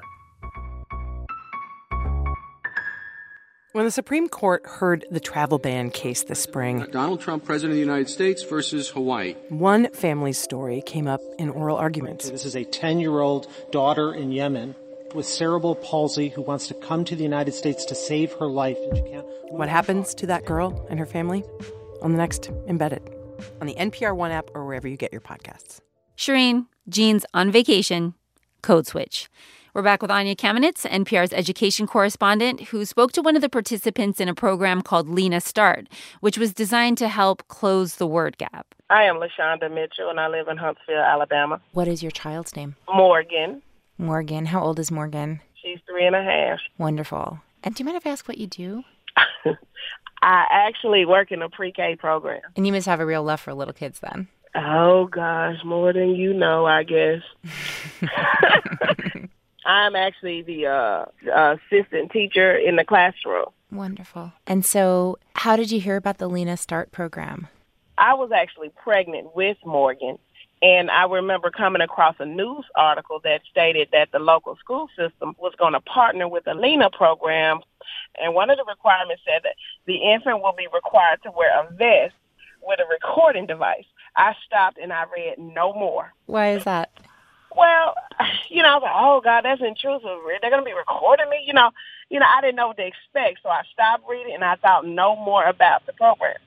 When 3.75 3.83
the 3.83 3.91
Supreme 3.91 4.29
Court 4.29 4.65
heard 4.65 5.03
the 5.11 5.19
travel 5.19 5.59
ban 5.59 5.89
case 5.89 6.23
this 6.23 6.39
spring, 6.39 6.83
uh, 6.83 6.85
Donald 6.85 7.19
Trump, 7.19 7.43
President 7.43 7.71
of 7.71 7.75
the 7.75 7.81
United 7.81 8.07
States 8.07 8.41
versus 8.41 8.87
Hawaii. 8.87 9.35
one 9.49 9.89
family's 9.91 10.37
story 10.37 10.81
came 10.81 11.09
up 11.09 11.19
in 11.37 11.49
oral 11.49 11.75
arguments. 11.75 12.29
This 12.29 12.45
is 12.45 12.55
a 12.55 12.63
10 12.63 13.01
year 13.01 13.19
old 13.19 13.47
daughter 13.73 14.13
in 14.13 14.31
Yemen 14.31 14.75
with 15.13 15.25
cerebral 15.25 15.75
palsy 15.75 16.29
who 16.29 16.41
wants 16.41 16.69
to 16.69 16.73
come 16.73 17.03
to 17.03 17.17
the 17.17 17.23
United 17.23 17.53
States 17.53 17.83
to 17.83 17.95
save 17.95 18.31
her 18.39 18.47
life. 18.47 18.77
And 18.81 18.95
she 18.95 19.03
can't. 19.11 19.25
What 19.49 19.67
happens 19.67 20.15
to 20.15 20.27
that 20.27 20.45
girl 20.45 20.87
and 20.89 20.97
her 20.97 21.05
family? 21.05 21.43
On 22.01 22.13
the 22.13 22.17
next 22.17 22.49
Embedded, 22.69 23.03
on 23.59 23.67
the 23.67 23.75
NPR 23.75 24.15
One 24.15 24.31
app 24.31 24.49
or 24.53 24.65
wherever 24.65 24.87
you 24.87 24.95
get 24.95 25.11
your 25.11 25.19
podcasts. 25.19 25.81
Shireen, 26.15 26.67
Gene's 26.87 27.25
on 27.33 27.51
vacation, 27.51 28.13
code 28.61 28.87
switch. 28.87 29.27
We're 29.75 29.81
back 29.81 30.01
with 30.01 30.09
Anya 30.09 30.37
Kamenetz, 30.37 30.89
NPR's 30.89 31.33
education 31.33 31.85
correspondent, 31.85 32.61
who 32.69 32.85
spoke 32.85 33.11
to 33.11 33.21
one 33.21 33.35
of 33.35 33.41
the 33.41 33.49
participants 33.49 34.21
in 34.21 34.29
a 34.29 34.33
program 34.33 34.81
called 34.81 35.09
Lena 35.09 35.41
Start, 35.41 35.89
which 36.21 36.37
was 36.37 36.53
designed 36.53 36.97
to 36.99 37.09
help 37.09 37.45
close 37.49 37.95
the 37.95 38.07
word 38.07 38.37
gap. 38.37 38.73
I 38.89 39.03
am 39.03 39.17
Lashonda 39.17 39.69
Mitchell, 39.69 40.09
and 40.09 40.17
I 40.17 40.29
live 40.29 40.47
in 40.47 40.55
Huntsville, 40.55 40.95
Alabama. 40.95 41.59
What 41.73 41.89
is 41.89 42.01
your 42.01 42.13
child's 42.13 42.55
name? 42.55 42.77
Morgan, 42.87 43.61
Morgan. 43.97 44.45
How 44.45 44.63
old 44.63 44.79
is 44.79 44.91
Morgan? 44.91 45.41
she's 45.61 45.79
three 45.85 46.07
and 46.07 46.15
a 46.15 46.23
half. 46.23 46.59
Wonderful. 46.77 47.41
And 47.61 47.75
do 47.75 47.81
you 47.81 47.85
mind 47.85 47.97
if 47.97 48.07
I 48.07 48.11
ask 48.11 48.29
what 48.29 48.37
you 48.37 48.47
do? 48.47 48.85
I 50.21 50.45
actually 50.49 51.03
work 51.03 51.33
in 51.33 51.41
a 51.41 51.49
pre-K 51.49 51.97
program. 51.97 52.39
And 52.55 52.65
you 52.65 52.71
must 52.71 52.85
have 52.85 53.01
a 53.01 53.05
real 53.05 53.23
love 53.23 53.41
for 53.41 53.53
little 53.53 53.73
kids 53.73 53.99
then. 53.99 54.29
Oh 54.55 55.07
gosh, 55.07 55.57
more 55.65 55.91
than 55.91 56.15
you 56.15 56.33
know, 56.33 56.65
I 56.65 56.83
guess. 56.83 57.23
I'm 59.65 59.95
actually 59.95 60.43
the 60.43 60.67
uh, 60.67 61.55
assistant 61.59 62.11
teacher 62.11 62.55
in 62.55 62.75
the 62.75 62.85
classroom. 62.85 63.47
Wonderful. 63.71 64.31
And 64.45 64.63
so, 64.63 65.17
how 65.33 65.55
did 65.55 65.71
you 65.71 65.79
hear 65.79 65.95
about 65.95 66.19
the 66.19 66.29
Lena 66.29 66.55
Start 66.55 66.91
program? 66.91 67.47
I 67.97 68.13
was 68.13 68.31
actually 68.31 68.69
pregnant 68.83 69.35
with 69.35 69.57
Morgan, 69.65 70.17
and 70.61 70.91
I 70.91 71.05
remember 71.05 71.49
coming 71.49 71.81
across 71.81 72.15
a 72.19 72.25
news 72.25 72.65
article 72.75 73.19
that 73.23 73.41
stated 73.49 73.89
that 73.91 74.11
the 74.11 74.19
local 74.19 74.55
school 74.57 74.87
system 74.97 75.35
was 75.39 75.53
going 75.57 75.73
to 75.73 75.81
partner 75.81 76.27
with 76.27 76.43
the 76.43 76.53
Lena 76.53 76.89
program, 76.89 77.59
and 78.21 78.35
one 78.35 78.49
of 78.49 78.57
the 78.57 78.65
requirements 78.65 79.23
said 79.25 79.41
that 79.43 79.55
the 79.87 79.95
infant 80.13 80.41
will 80.43 80.55
be 80.55 80.67
required 80.73 81.23
to 81.23 81.31
wear 81.31 81.49
a 81.59 81.73
vest 81.73 82.15
with 82.61 82.79
a 82.79 82.85
recording 82.91 83.45
device. 83.45 83.85
I 84.15 84.33
stopped 84.45 84.77
and 84.77 84.93
I 84.93 85.05
read 85.15 85.37
no 85.37 85.73
more. 85.73 86.13
Why 86.25 86.51
is 86.51 86.63
that? 86.65 86.91
Know, 88.65 88.71
I 88.71 88.75
was 88.75 88.83
like, 88.83 88.97
oh 88.97 89.21
God, 89.23 89.45
that's 89.45 89.61
intrusive. 89.61 90.17
They're 90.41 90.49
gonna 90.49 90.65
be 90.65 90.73
recording 90.73 91.29
me. 91.29 91.43
You 91.45 91.53
know, 91.53 91.69
you 92.09 92.19
know, 92.19 92.25
I 92.25 92.41
didn't 92.41 92.55
know 92.55 92.69
what 92.69 92.77
to 92.77 92.87
expect, 92.87 93.39
so 93.43 93.49
I 93.49 93.61
stopped 93.71 94.09
reading 94.09 94.33
and 94.33 94.43
I 94.43 94.55
thought 94.55 94.87
no 94.87 95.15
more 95.15 95.43
about 95.45 95.85
the 95.85 95.93
program. 95.93 96.37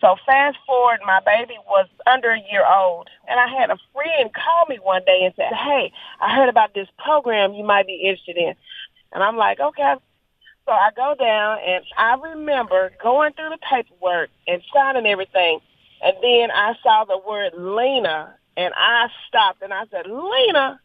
So 0.00 0.14
fast 0.24 0.58
forward, 0.64 1.00
my 1.04 1.20
baby 1.26 1.56
was 1.66 1.88
under 2.06 2.30
a 2.30 2.40
year 2.52 2.64
old, 2.64 3.08
and 3.26 3.40
I 3.40 3.48
had 3.48 3.70
a 3.70 3.78
friend 3.92 4.30
call 4.32 4.66
me 4.68 4.76
one 4.76 5.02
day 5.06 5.24
and 5.24 5.34
said, 5.34 5.52
"Hey, 5.52 5.92
I 6.20 6.36
heard 6.36 6.48
about 6.48 6.72
this 6.72 6.88
program 7.02 7.54
you 7.54 7.64
might 7.64 7.88
be 7.88 7.96
interested 7.96 8.36
in," 8.36 8.54
and 9.12 9.24
I'm 9.24 9.36
like, 9.36 9.58
"Okay." 9.58 9.94
So 10.66 10.72
I 10.72 10.90
go 10.94 11.16
down, 11.18 11.58
and 11.66 11.84
I 11.96 12.14
remember 12.14 12.92
going 13.02 13.32
through 13.32 13.50
the 13.50 13.58
paperwork 13.58 14.30
and 14.46 14.62
signing 14.72 15.06
everything, 15.06 15.60
and 16.00 16.16
then 16.22 16.50
I 16.52 16.74
saw 16.82 17.04
the 17.04 17.18
word 17.18 17.54
Lena, 17.56 18.36
and 18.56 18.72
I 18.76 19.08
stopped 19.26 19.62
and 19.62 19.74
I 19.74 19.86
said, 19.90 20.06
"Lena, 20.06 20.78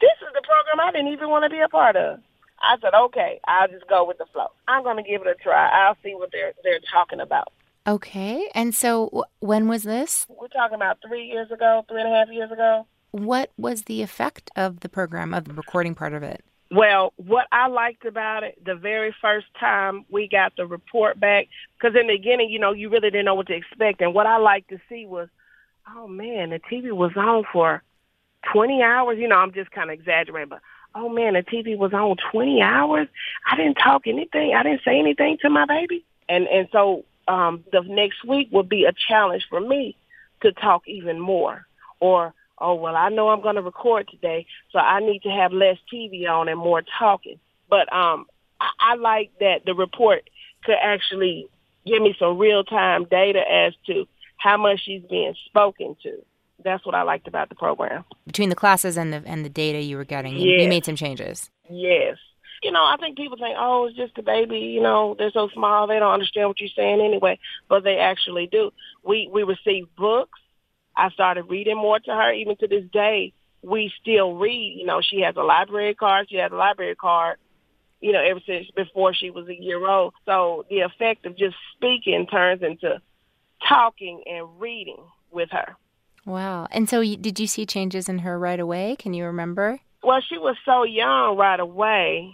this 0.00 0.16
is 0.20 0.32
the 0.34 0.42
program 0.42 0.80
I 0.80 0.92
didn't 0.92 1.12
even 1.12 1.30
want 1.30 1.44
to 1.44 1.50
be 1.50 1.60
a 1.60 1.68
part 1.68 1.96
of." 1.96 2.20
I 2.60 2.76
said, 2.80 2.94
"Okay, 2.94 3.40
I'll 3.46 3.68
just 3.68 3.86
go 3.88 4.06
with 4.06 4.18
the 4.18 4.26
flow. 4.32 4.48
I'm 4.68 4.82
going 4.82 4.96
to 4.96 5.08
give 5.08 5.22
it 5.22 5.28
a 5.28 5.34
try. 5.34 5.68
I'll 5.68 5.96
see 6.02 6.14
what 6.14 6.30
they're 6.32 6.52
they're 6.62 6.80
talking 6.92 7.20
about." 7.20 7.52
Okay. 7.86 8.50
And 8.54 8.74
so, 8.74 9.10
wh- 9.12 9.42
when 9.42 9.68
was 9.68 9.82
this? 9.82 10.26
We're 10.28 10.48
talking 10.48 10.76
about 10.76 10.98
three 11.06 11.26
years 11.26 11.50
ago, 11.50 11.84
three 11.88 12.00
and 12.00 12.10
a 12.10 12.16
half 12.16 12.28
years 12.28 12.50
ago. 12.50 12.86
What 13.10 13.50
was 13.56 13.82
the 13.82 14.02
effect 14.02 14.50
of 14.56 14.80
the 14.80 14.88
program, 14.88 15.34
of 15.34 15.44
the 15.44 15.54
recording 15.54 15.94
part 15.94 16.14
of 16.14 16.22
it? 16.22 16.44
Well, 16.70 17.12
what 17.16 17.46
I 17.52 17.68
liked 17.68 18.04
about 18.04 18.42
it, 18.42 18.58
the 18.64 18.74
very 18.74 19.14
first 19.20 19.46
time 19.60 20.04
we 20.10 20.26
got 20.26 20.56
the 20.56 20.66
report 20.66 21.20
back, 21.20 21.46
because 21.78 21.94
in 21.94 22.08
the 22.08 22.16
beginning, 22.16 22.50
you 22.50 22.58
know, 22.58 22.72
you 22.72 22.88
really 22.88 23.10
didn't 23.10 23.26
know 23.26 23.34
what 23.34 23.46
to 23.48 23.54
expect. 23.54 24.00
And 24.00 24.14
what 24.14 24.26
I 24.26 24.38
liked 24.38 24.70
to 24.70 24.80
see 24.88 25.06
was, 25.06 25.28
oh 25.94 26.08
man, 26.08 26.50
the 26.50 26.58
TV 26.58 26.90
was 26.90 27.12
on 27.16 27.44
for 27.52 27.82
20 28.52 28.82
hours. 28.82 29.18
You 29.18 29.28
know, 29.28 29.36
I'm 29.36 29.52
just 29.52 29.70
kind 29.70 29.90
of 29.90 29.98
exaggerating, 29.98 30.48
but 30.48 30.60
oh 30.94 31.08
man, 31.08 31.34
the 31.34 31.42
TV 31.42 31.76
was 31.76 31.92
on 31.92 32.16
20 32.32 32.62
hours. 32.62 33.08
I 33.50 33.56
didn't 33.56 33.76
talk 33.76 34.06
anything. 34.06 34.54
I 34.54 34.62
didn't 34.62 34.82
say 34.84 34.98
anything 34.98 35.38
to 35.42 35.50
my 35.50 35.66
baby. 35.66 36.04
And, 36.28 36.46
and 36.46 36.68
so 36.72 37.04
um, 37.28 37.64
the 37.72 37.80
next 37.80 38.24
week 38.24 38.48
would 38.52 38.68
be 38.68 38.84
a 38.84 38.92
challenge 39.08 39.46
for 39.48 39.60
me 39.60 39.96
to 40.42 40.52
talk 40.52 40.82
even 40.86 41.18
more 41.18 41.66
or 42.00 42.34
oh 42.58 42.74
well 42.74 42.94
i 42.94 43.08
know 43.08 43.28
i'm 43.28 43.40
going 43.40 43.54
to 43.54 43.62
record 43.62 44.06
today 44.08 44.46
so 44.70 44.78
i 44.78 45.00
need 45.00 45.22
to 45.22 45.30
have 45.30 45.52
less 45.52 45.78
tv 45.92 46.28
on 46.28 46.48
and 46.48 46.58
more 46.58 46.82
talking 46.98 47.38
but 47.68 47.90
um 47.92 48.26
i, 48.60 48.68
I 48.78 48.94
like 48.96 49.30
that 49.40 49.64
the 49.64 49.74
report 49.74 50.28
could 50.64 50.76
actually 50.80 51.48
give 51.86 52.02
me 52.02 52.14
some 52.18 52.38
real 52.38 52.62
time 52.62 53.04
data 53.04 53.40
as 53.50 53.72
to 53.86 54.06
how 54.36 54.56
much 54.56 54.80
she's 54.84 55.02
being 55.08 55.34
spoken 55.46 55.96
to 56.02 56.22
that's 56.62 56.84
what 56.86 56.94
i 56.94 57.02
liked 57.02 57.26
about 57.26 57.48
the 57.48 57.54
program 57.54 58.04
Between 58.26 58.48
the 58.48 58.54
classes 58.56 58.96
and 58.96 59.12
the 59.12 59.22
and 59.26 59.44
the 59.44 59.50
data 59.50 59.80
you 59.80 59.96
were 59.96 60.04
getting, 60.04 60.36
you, 60.36 60.60
you 60.60 60.68
made 60.68 60.84
some 60.84 60.96
changes. 60.96 61.50
yes 61.68 62.16
you 62.62 62.70
know 62.70 62.84
i 62.84 62.96
think 62.98 63.16
people 63.16 63.36
think 63.36 63.56
oh 63.58 63.86
it's 63.86 63.96
just 63.96 64.16
a 64.18 64.22
baby 64.22 64.58
you 64.58 64.80
know 64.80 65.14
they're 65.18 65.30
so 65.32 65.48
small 65.52 65.86
they 65.86 65.98
don't 65.98 66.12
understand 66.12 66.48
what 66.48 66.60
you're 66.60 66.68
saying 66.76 67.00
anyway 67.00 67.38
but 67.68 67.84
they 67.84 67.98
actually 67.98 68.46
do 68.46 68.70
we 69.02 69.28
we 69.32 69.42
receive 69.42 69.86
books 69.96 70.38
I 70.96 71.10
started 71.10 71.44
reading 71.44 71.76
more 71.76 71.98
to 71.98 72.10
her. 72.10 72.32
Even 72.32 72.56
to 72.58 72.68
this 72.68 72.84
day, 72.92 73.32
we 73.62 73.92
still 74.00 74.34
read. 74.36 74.76
You 74.78 74.86
know, 74.86 75.00
she 75.02 75.20
has 75.22 75.36
a 75.36 75.42
library 75.42 75.94
card. 75.94 76.28
She 76.30 76.36
has 76.36 76.52
a 76.52 76.56
library 76.56 76.94
card, 76.94 77.38
you 78.00 78.12
know, 78.12 78.22
ever 78.22 78.40
since 78.46 78.70
before 78.76 79.14
she 79.14 79.30
was 79.30 79.48
a 79.48 79.54
year 79.60 79.86
old. 79.86 80.14
So 80.24 80.66
the 80.70 80.80
effect 80.80 81.26
of 81.26 81.36
just 81.36 81.56
speaking 81.74 82.26
turns 82.26 82.62
into 82.62 83.00
talking 83.68 84.22
and 84.26 84.60
reading 84.60 85.02
with 85.30 85.50
her. 85.50 85.76
Wow. 86.26 86.68
And 86.70 86.88
so, 86.88 87.02
did 87.02 87.38
you 87.38 87.46
see 87.46 87.66
changes 87.66 88.08
in 88.08 88.20
her 88.20 88.38
right 88.38 88.60
away? 88.60 88.96
Can 88.98 89.14
you 89.14 89.26
remember? 89.26 89.80
Well, 90.02 90.20
she 90.28 90.38
was 90.38 90.56
so 90.64 90.84
young 90.84 91.36
right 91.36 91.60
away, 91.60 92.30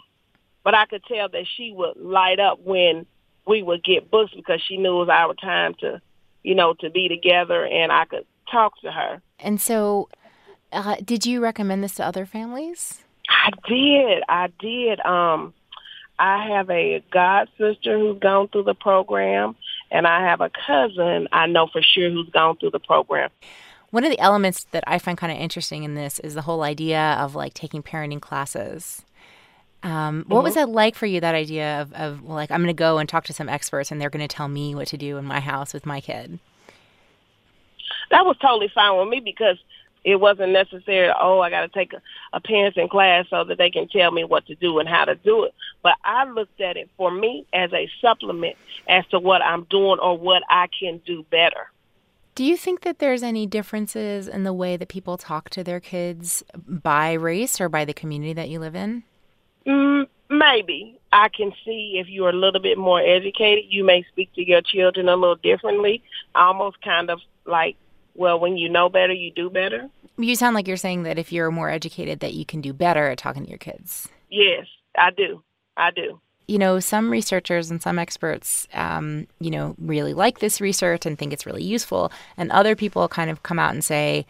but 0.65 0.75
I 0.75 0.87
could 0.87 1.03
tell 1.05 1.29
that 1.29 1.47
she 1.57 1.73
would 1.73 1.97
light 1.97 2.41
up 2.41 2.61
when 2.63 3.07
we 3.47 3.63
would 3.63 3.83
get 3.83 4.11
books 4.11 4.33
because 4.35 4.61
she 4.67 4.77
knew 4.77 4.97
it 4.97 5.07
was 5.07 5.09
our 5.09 5.35
time 5.35 5.75
to, 5.81 6.01
you 6.43 6.55
know, 6.55 6.75
to 6.81 6.91
be 6.91 7.09
together 7.09 7.65
and 7.67 7.91
I 7.93 8.05
could 8.05 8.27
talk 8.51 8.81
to 8.83 8.93
her. 8.93 9.23
And 9.39 9.61
so, 9.61 10.09
uh, 10.73 10.97
did 11.05 11.27
you 11.27 11.41
recommend 11.41 11.83
this 11.83 11.95
to 11.97 12.05
other 12.05 12.27
families? 12.27 13.03
I 13.29 13.51
did. 13.69 14.23
I 14.29 14.49
did. 14.59 15.01
Um, 15.01 15.55
I 16.19 16.49
have 16.49 16.69
a 16.71 17.03
god 17.11 17.49
sister 17.57 17.99
who's 17.99 18.19
gone 18.19 18.49
through 18.49 18.65
the 18.65 18.75
program, 18.75 19.57
and 19.91 20.07
I 20.07 20.29
have 20.29 20.41
a 20.41 20.51
cousin 20.67 21.29
I 21.33 21.47
know 21.47 21.69
for 21.69 21.83
sure 21.83 22.11
who's 22.11 22.29
gone 22.31 22.57
through 22.57 22.73
the 22.73 22.81
program. 22.81 23.31
One 23.91 24.05
of 24.05 24.11
the 24.11 24.21
elements 24.21 24.65
that 24.71 24.85
I 24.87 24.99
find 24.99 25.19
kind 25.19 25.33
of 25.33 25.39
interesting 25.39 25.83
in 25.83 25.95
this 25.95 26.21
is 26.21 26.35
the 26.35 26.43
whole 26.43 26.63
idea 26.63 27.17
of 27.19 27.35
like 27.35 27.55
taking 27.55 27.83
parenting 27.83 28.21
classes. 28.21 29.03
Um, 29.83 30.25
what 30.29 30.45
was 30.45 30.53
Mhm. 30.53 30.57
that 30.57 30.69
like 30.69 30.95
for 30.95 31.07
you? 31.07 31.21
That 31.21 31.35
idea 31.35 31.81
of, 31.81 31.93
of 31.95 32.23
well, 32.23 32.35
like 32.37 32.51
I'm 32.51 32.61
going 32.61 32.69
to 32.69 32.73
go 32.79 32.99
and 32.99 33.09
talk 33.09 33.25
to 33.25 33.33
some 33.33 33.49
experts, 33.49 33.91
and 33.91 34.01
they're 34.01 34.11
going 34.11 34.27
to 34.27 34.29
tell 34.37 34.47
me 34.49 34.75
what 34.75 34.89
to 34.89 34.97
do 34.97 35.17
in 35.17 35.25
my 35.25 35.41
house 35.41 35.73
with 35.75 35.87
my 35.87 36.01
kid. 36.01 36.39
That 38.11 38.27
was 38.27 38.37
totally 38.39 38.69
fine 38.69 38.97
with 38.99 39.09
me 39.09 39.21
because 39.21 39.57
it 40.05 40.17
wasn't 40.17 40.53
necessary. 40.53 41.13
Oh, 41.19 41.41
I 41.41 41.51
got 41.51 41.63
to 41.63 41.69
take 41.69 41.93
a, 41.93 42.03
a 42.33 42.41
parenting 42.41 42.91
class 42.91 43.27
so 43.31 43.45
that 43.45 43.59
they 43.59 43.71
can 43.71 43.89
tell 43.89 44.11
me 44.11 44.23
what 44.25 44.47
to 44.47 44.55
do 44.55 44.79
and 44.79 44.89
how 44.89 45.05
to 45.05 45.15
do 45.15 45.45
it. 45.45 45.55
But 45.83 45.95
I 46.05 46.25
looked 46.25 46.61
at 46.61 46.77
it 46.77 46.91
for 46.97 47.11
me 47.11 47.45
as 47.53 47.73
a 47.73 47.89
supplement 48.01 48.57
as 48.87 49.07
to 49.09 49.19
what 49.19 49.43
I'm 49.43 49.65
doing 49.65 49.99
or 49.99 50.17
what 50.17 50.43
I 50.49 50.69
can 50.69 50.99
do 51.07 51.25
better. 51.31 51.71
Do 52.35 52.45
you 52.45 52.57
think 52.57 52.83
that 52.83 52.99
there's 52.99 53.23
any 53.23 53.47
differences 53.47 54.29
in 54.29 54.45
the 54.45 54.53
way 54.53 54.77
that 54.77 54.89
people 54.89 55.17
talk 55.19 55.51
to 55.51 55.65
their 55.65 55.81
kids 55.81 56.43
by 56.57 57.13
race 57.13 57.61
or 57.61 57.69
by 57.69 57.85
the 57.85 57.93
community 57.93 58.33
that 58.33 58.49
you 58.49 58.61
live 58.61 58.75
in? 58.75 59.03
Mm, 59.67 60.07
maybe. 60.31 60.99
I 61.13 61.29
can 61.29 61.53
see 61.65 61.99
if 61.99 62.09
you're 62.09 62.31
a 62.31 62.33
little 62.33 62.61
bit 62.61 62.79
more 62.79 63.01
educated, 63.01 63.65
you 63.69 63.85
may 63.85 64.05
speak 64.05 64.33
to 64.35 64.47
your 64.47 64.63
children 64.63 65.09
a 65.09 65.17
little 65.17 65.37
differently, 65.37 66.03
almost 66.35 66.81
kind 66.83 67.11
of 67.11 67.21
like, 67.47 67.77
well, 68.15 68.39
when 68.39 68.57
you 68.57 68.69
know 68.69 68.89
better, 68.89 69.13
you 69.13 69.33
do 69.33 69.51
better. 69.51 69.89
You 70.17 70.37
sound 70.37 70.55
like 70.55 70.69
you're 70.69 70.77
saying 70.77 71.03
that 71.05 71.19
if 71.19 71.33
you're 71.33 71.51
more 71.51 71.69
educated, 71.69 72.21
that 72.21 72.35
you 72.35 72.45
can 72.45 72.61
do 72.61 72.73
better 72.73 73.09
at 73.09 73.19
talking 73.19 73.45
to 73.45 73.49
your 73.49 73.59
kids. 73.59 74.09
Yes, 74.29 74.67
I 74.97 75.11
do. 75.11 75.43
I 75.77 75.91
do. 75.91 76.21
You 76.51 76.59
know, 76.59 76.81
some 76.81 77.11
researchers 77.11 77.71
and 77.71 77.81
some 77.81 77.97
experts, 77.97 78.67
um, 78.75 79.29
you 79.39 79.53
know, 79.53 79.77
really 79.79 80.15
like 80.15 80.41
this 80.41 80.61
research 80.61 81.07
and 81.07 81.17
think 81.17 81.33
it's 81.33 81.47
really 81.47 81.63
useful, 81.63 82.11
and 82.37 82.51
other 82.51 82.75
people 82.75 83.07
kind 83.07 83.31
of 83.31 83.45
come 83.45 83.61
out 83.61 83.73
and 83.73 83.85
say 83.85 84.27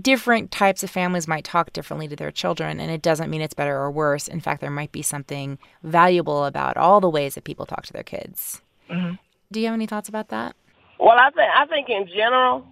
different 0.00 0.50
types 0.50 0.82
of 0.82 0.88
families 0.88 1.28
might 1.28 1.44
talk 1.44 1.70
differently 1.74 2.08
to 2.08 2.16
their 2.16 2.30
children, 2.30 2.80
and 2.80 2.90
it 2.90 3.02
doesn't 3.02 3.28
mean 3.28 3.42
it's 3.42 3.52
better 3.52 3.76
or 3.76 3.90
worse. 3.90 4.26
In 4.26 4.40
fact, 4.40 4.62
there 4.62 4.70
might 4.70 4.90
be 4.90 5.02
something 5.02 5.58
valuable 5.82 6.46
about 6.46 6.78
all 6.78 6.98
the 7.02 7.10
ways 7.10 7.34
that 7.34 7.44
people 7.44 7.66
talk 7.66 7.84
to 7.84 7.92
their 7.92 8.02
kids. 8.02 8.62
Mhm. 8.88 9.18
Do 9.52 9.60
you 9.60 9.66
have 9.66 9.74
any 9.74 9.84
thoughts 9.84 10.08
about 10.08 10.28
that? 10.28 10.56
Well, 10.98 11.18
I 11.18 11.28
think 11.28 11.50
I 11.54 11.66
think 11.66 11.90
in 11.90 12.06
general, 12.06 12.66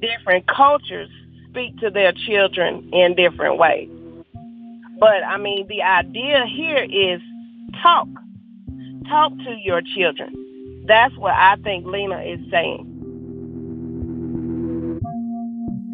different 0.00 0.48
cultures 0.48 1.10
speak 1.48 1.78
to 1.78 1.90
their 1.90 2.10
children 2.10 2.90
in 2.92 3.14
different 3.14 3.56
ways. 3.56 3.88
But 4.98 5.22
I 5.22 5.36
mean, 5.36 5.68
the 5.68 5.82
idea 5.82 6.44
here 6.46 6.84
is 6.90 7.20
talk, 7.82 8.08
talk 9.08 9.32
to 9.38 9.56
your 9.62 9.80
children. 9.82 10.84
That's 10.86 11.16
what 11.16 11.34
I 11.34 11.56
think 11.62 11.86
Lena 11.86 12.20
is 12.22 12.40
saying. 12.50 12.90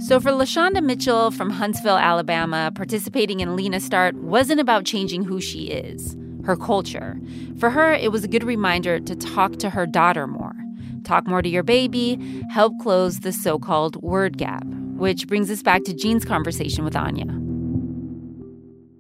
So 0.01 0.19
for 0.19 0.31
LaShonda 0.31 0.83
Mitchell 0.83 1.31
from 1.31 1.51
Huntsville, 1.51 1.99
Alabama, 1.99 2.73
participating 2.75 3.41
in 3.41 3.55
Lena 3.55 3.79
Start 3.79 4.15
wasn't 4.17 4.59
about 4.59 4.85
changing 4.85 5.25
who 5.25 5.41
she 5.41 5.67
is, 5.67 6.17
her 6.45 6.57
culture. 6.57 7.21
For 7.59 7.69
her, 7.71 7.93
it 7.93 8.11
was 8.11 8.25
a 8.25 8.29
good 8.29 8.43
reminder 8.43 8.99
to 8.99 9.15
talk 9.15 9.57
to 9.59 9.69
her 9.71 9.87
daughter 9.87 10.27
more. 10.27 10.55
Talk 11.05 11.27
more 11.27 11.43
to 11.43 11.49
your 11.49 11.63
baby, 11.63 12.19
help 12.51 12.73
close 12.81 13.21
the 13.21 13.33
so 13.33 13.59
called 13.59 14.03
word 14.03 14.39
gap. 14.39 14.65
Which 14.65 15.27
brings 15.29 15.51
us 15.51 15.63
back 15.63 15.85
to 15.85 15.95
Gene's 15.95 16.25
conversation 16.25 16.85
with 16.85 16.97
Anya. 16.97 17.27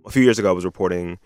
A 0.06 0.10
few 0.10 0.22
years 0.22 0.38
ago, 0.38 0.50
I 0.50 0.52
was 0.52 0.64
reporting 0.64 1.18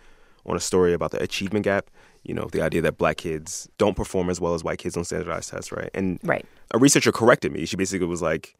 on 0.47 0.57
a 0.57 0.61
story 0.61 0.93
about 0.93 1.11
the 1.11 1.23
achievement 1.23 1.65
gap. 1.65 1.91
You 2.23 2.35
know, 2.35 2.49
the 2.51 2.63
idea 2.63 2.81
that 2.83 2.97
black 2.97 3.19
kids 3.19 3.69
don't 3.77 3.95
perform 3.95 4.31
as 4.31 4.41
well 4.41 4.55
as 4.55 4.65
white 4.65 4.79
kids 4.79 4.97
on 4.97 5.05
standardized 5.05 5.51
tests, 5.51 5.71
right? 5.73 5.91
And 5.95 6.19
right. 6.23 6.45
a 6.73 6.79
researcher 6.79 7.13
corrected 7.13 7.53
me. 7.53 7.67
She 7.67 7.77
basically 7.77 8.07
was 8.07 8.23
like, 8.23 8.57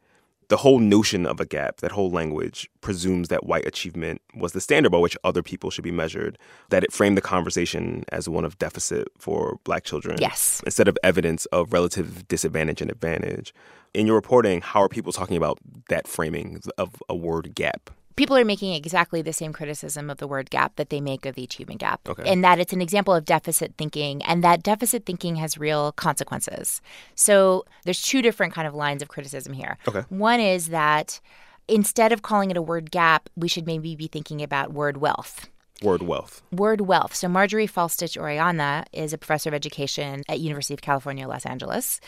the 0.47 0.57
whole 0.57 0.79
notion 0.79 1.25
of 1.25 1.39
a 1.39 1.45
gap, 1.45 1.77
that 1.77 1.91
whole 1.91 2.11
language, 2.11 2.69
presumes 2.81 3.29
that 3.29 3.45
white 3.45 3.65
achievement 3.65 4.21
was 4.35 4.51
the 4.51 4.61
standard 4.61 4.91
by 4.91 4.97
which 4.97 5.17
other 5.23 5.41
people 5.41 5.71
should 5.71 5.83
be 5.83 5.91
measured, 5.91 6.37
that 6.69 6.83
it 6.83 6.93
framed 6.93 7.17
the 7.17 7.21
conversation 7.21 8.03
as 8.09 8.29
one 8.29 8.45
of 8.45 8.57
deficit 8.59 9.07
for 9.17 9.59
black 9.63 9.83
children. 9.83 10.17
Yes. 10.21 10.61
Instead 10.65 10.87
of 10.87 10.97
evidence 11.03 11.45
of 11.47 11.73
relative 11.73 12.27
disadvantage 12.27 12.81
and 12.81 12.91
advantage. 12.91 13.53
In 13.93 14.05
your 14.05 14.15
reporting, 14.15 14.61
how 14.61 14.81
are 14.81 14.89
people 14.89 15.11
talking 15.11 15.37
about 15.37 15.57
that 15.89 16.07
framing 16.07 16.61
of 16.77 17.01
a 17.09 17.15
word 17.15 17.55
gap? 17.55 17.89
People 18.15 18.37
are 18.37 18.45
making 18.45 18.73
exactly 18.73 19.21
the 19.21 19.33
same 19.33 19.53
criticism 19.53 20.09
of 20.09 20.17
the 20.17 20.27
word 20.27 20.49
gap 20.49 20.75
that 20.75 20.89
they 20.89 21.01
make 21.01 21.25
of 21.25 21.35
the 21.35 21.43
achievement 21.43 21.79
gap. 21.79 22.01
Okay. 22.07 22.23
And 22.25 22.43
that 22.43 22.59
it's 22.59 22.73
an 22.73 22.81
example 22.81 23.13
of 23.13 23.25
deficit 23.25 23.73
thinking 23.77 24.23
and 24.23 24.43
that 24.43 24.63
deficit 24.63 25.05
thinking 25.05 25.35
has 25.37 25.57
real 25.57 25.91
consequences. 25.93 26.81
So 27.15 27.65
there's 27.83 28.01
two 28.01 28.21
different 28.21 28.53
kind 28.53 28.67
of 28.67 28.73
lines 28.73 29.01
of 29.01 29.07
criticism 29.07 29.53
here. 29.53 29.77
Okay. 29.87 30.03
One 30.09 30.39
is 30.39 30.69
that 30.69 31.19
instead 31.67 32.11
of 32.11 32.21
calling 32.21 32.51
it 32.51 32.57
a 32.57 32.61
word 32.61 32.91
gap, 32.91 33.29
we 33.35 33.47
should 33.47 33.65
maybe 33.65 33.95
be 33.95 34.07
thinking 34.07 34.41
about 34.41 34.73
word 34.73 34.97
wealth. 34.97 35.47
Word 35.81 36.03
wealth. 36.03 36.41
Word 36.51 36.81
wealth. 36.81 37.13
So 37.13 37.27
Marjorie 37.27 37.67
Faulstich 37.67 38.17
Orellana 38.17 38.85
is 38.93 39.11
a 39.11 39.17
professor 39.17 39.49
of 39.49 39.53
education 39.53 40.23
at 40.29 40.39
University 40.39 40.73
of 40.73 40.81
California, 40.81 41.27
Los 41.27 41.45
Angeles, 41.45 41.99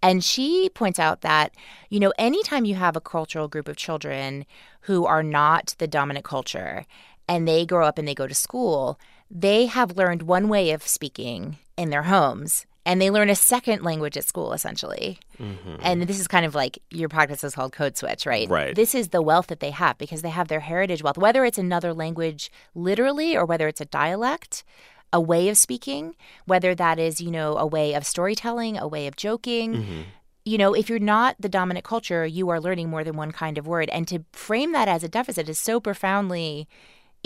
and 0.00 0.22
she 0.22 0.68
points 0.68 0.98
out 0.98 1.22
that 1.22 1.52
you 1.90 1.98
know 1.98 2.12
anytime 2.18 2.64
you 2.64 2.76
have 2.76 2.96
a 2.96 3.00
cultural 3.00 3.48
group 3.48 3.68
of 3.68 3.76
children 3.76 4.46
who 4.82 5.06
are 5.06 5.24
not 5.24 5.74
the 5.78 5.88
dominant 5.88 6.24
culture 6.24 6.86
and 7.28 7.48
they 7.48 7.66
grow 7.66 7.84
up 7.84 7.98
and 7.98 8.06
they 8.06 8.14
go 8.14 8.28
to 8.28 8.34
school, 8.34 8.98
they 9.28 9.66
have 9.66 9.96
learned 9.96 10.22
one 10.22 10.48
way 10.48 10.70
of 10.70 10.86
speaking 10.86 11.58
in 11.76 11.90
their 11.90 12.04
homes 12.04 12.64
and 12.86 13.02
they 13.02 13.10
learn 13.10 13.28
a 13.28 13.34
second 13.34 13.82
language 13.82 14.16
at 14.16 14.24
school 14.24 14.52
essentially. 14.52 15.18
Mm-hmm. 15.38 15.76
And 15.82 16.02
this 16.04 16.20
is 16.20 16.28
kind 16.28 16.46
of 16.46 16.54
like 16.54 16.78
your 16.90 17.08
podcast 17.08 17.42
is 17.44 17.54
called 17.54 17.72
Code 17.72 17.96
Switch, 17.96 18.24
right? 18.24 18.48
Right. 18.48 18.74
This 18.74 18.94
is 18.94 19.08
the 19.08 19.20
wealth 19.20 19.48
that 19.48 19.60
they 19.60 19.72
have 19.72 19.98
because 19.98 20.22
they 20.22 20.30
have 20.30 20.48
their 20.48 20.60
heritage 20.60 21.02
wealth, 21.02 21.18
whether 21.18 21.44
it's 21.44 21.58
another 21.58 21.92
language 21.92 22.50
literally 22.74 23.36
or 23.36 23.44
whether 23.44 23.66
it's 23.66 23.80
a 23.80 23.86
dialect, 23.86 24.62
a 25.12 25.20
way 25.20 25.48
of 25.48 25.58
speaking, 25.58 26.14
whether 26.46 26.74
that 26.76 27.00
is, 27.00 27.20
you 27.20 27.32
know, 27.32 27.56
a 27.58 27.66
way 27.66 27.92
of 27.92 28.06
storytelling, 28.06 28.78
a 28.78 28.86
way 28.86 29.08
of 29.08 29.16
joking. 29.16 29.74
Mm-hmm. 29.74 30.00
You 30.44 30.58
know, 30.58 30.72
if 30.72 30.88
you're 30.88 31.00
not 31.00 31.34
the 31.40 31.48
dominant 31.48 31.84
culture, 31.84 32.24
you 32.24 32.48
are 32.50 32.60
learning 32.60 32.88
more 32.88 33.02
than 33.02 33.16
one 33.16 33.32
kind 33.32 33.58
of 33.58 33.66
word. 33.66 33.88
And 33.88 34.06
to 34.06 34.24
frame 34.32 34.70
that 34.74 34.86
as 34.86 35.02
a 35.02 35.08
deficit 35.08 35.48
is 35.48 35.58
so 35.58 35.80
profoundly 35.80 36.68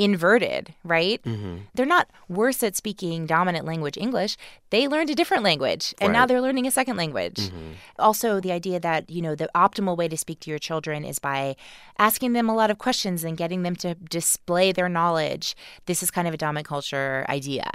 inverted, 0.00 0.75
right? 0.83 1.23
Mm-hmm. 1.25 1.57
They're 1.75 1.85
not 1.85 2.09
worse 2.28 2.62
at 2.62 2.75
speaking 2.75 3.26
dominant 3.26 3.66
language 3.66 3.99
English. 3.99 4.37
They 4.71 4.88
learned 4.88 5.11
a 5.11 5.14
different 5.14 5.42
language 5.45 5.95
and 6.00 6.12
now 6.12 6.25
they're 6.25 6.40
learning 6.40 6.66
a 6.66 6.71
second 6.71 6.97
language. 6.97 7.37
Mm-hmm. 7.37 7.73
Also, 7.99 8.40
the 8.40 8.50
idea 8.50 8.80
that, 8.80 9.11
you 9.11 9.21
know, 9.21 9.35
the 9.35 9.50
optimal 9.54 9.97
way 9.97 10.09
to 10.09 10.16
speak 10.16 10.40
to 10.40 10.50
your 10.50 10.59
children 10.59 11.04
is 11.04 11.19
by 11.19 11.54
asking 11.99 12.33
them 12.33 12.49
a 12.49 12.54
lot 12.54 12.71
of 12.71 12.78
questions 12.78 13.25
and 13.25 13.37
getting 13.37 13.62
them 13.62 13.76
to 13.76 13.95
display 13.95 14.73
their 14.73 14.88
knowledge. 14.88 15.54
This 15.85 16.02
is 16.02 16.11
kind 16.11 16.26
of 16.26 16.33
a 16.33 16.38
dominant 16.38 16.66
culture 16.66 17.26
idea. 17.28 17.71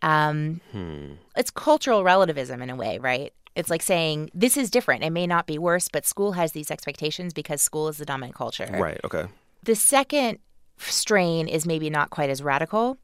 Um, 0.00 0.60
Hmm. 0.72 1.12
it's 1.36 1.50
cultural 1.50 2.02
relativism 2.04 2.60
in 2.62 2.70
a 2.70 2.76
way, 2.76 2.98
right? 2.98 3.32
It's 3.54 3.70
like 3.70 3.82
saying 3.82 4.30
this 4.32 4.56
is 4.56 4.70
different. 4.70 5.04
It 5.04 5.10
may 5.10 5.26
not 5.26 5.46
be 5.46 5.58
worse, 5.58 5.88
but 5.88 6.06
school 6.06 6.32
has 6.32 6.52
these 6.52 6.70
expectations 6.70 7.32
because 7.32 7.60
school 7.62 7.88
is 7.88 7.98
the 7.98 8.04
dominant 8.04 8.34
culture. 8.34 8.68
Right. 8.72 8.98
Okay. 9.04 9.26
The 9.62 9.74
second 9.74 10.38
strain 10.78 11.48
is 11.48 11.66
maybe 11.66 11.90
not 11.90 12.10
quite 12.10 12.30
as 12.30 12.42
radical, 12.42 12.98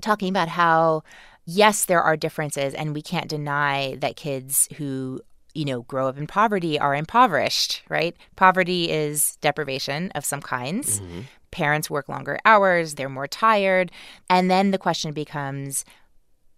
talking 0.00 0.28
about 0.28 0.48
how, 0.48 1.02
yes, 1.44 1.84
there 1.84 2.02
are 2.02 2.16
differences, 2.16 2.74
and 2.74 2.94
we 2.94 3.02
can't 3.02 3.28
deny 3.28 3.96
that 4.00 4.16
kids 4.16 4.68
who 4.76 5.20
you 5.56 5.64
know, 5.64 5.82
grow 5.82 6.06
up 6.06 6.18
in 6.18 6.26
poverty 6.26 6.78
are 6.78 6.94
impoverished, 6.94 7.82
right? 7.88 8.14
Poverty 8.36 8.90
is 8.90 9.36
deprivation 9.40 10.10
of 10.14 10.22
some 10.22 10.42
kinds. 10.42 11.00
Mm-hmm. 11.00 11.20
Parents 11.50 11.88
work 11.88 12.10
longer 12.10 12.38
hours, 12.44 12.94
they're 12.94 13.08
more 13.08 13.26
tired. 13.26 13.90
And 14.28 14.50
then 14.50 14.70
the 14.70 14.78
question 14.78 15.12
becomes 15.12 15.84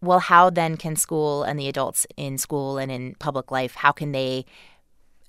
well, 0.01 0.21
how 0.21 0.51
then 0.51 0.77
can 0.77 0.95
school 0.97 1.43
and 1.43 1.59
the 1.59 1.69
adults 1.69 2.07
in 2.17 2.39
school 2.39 2.79
and 2.79 2.91
in 2.91 3.17
public 3.19 3.51
life, 3.51 3.75
how 3.75 3.91
can 3.93 4.13
they 4.13 4.45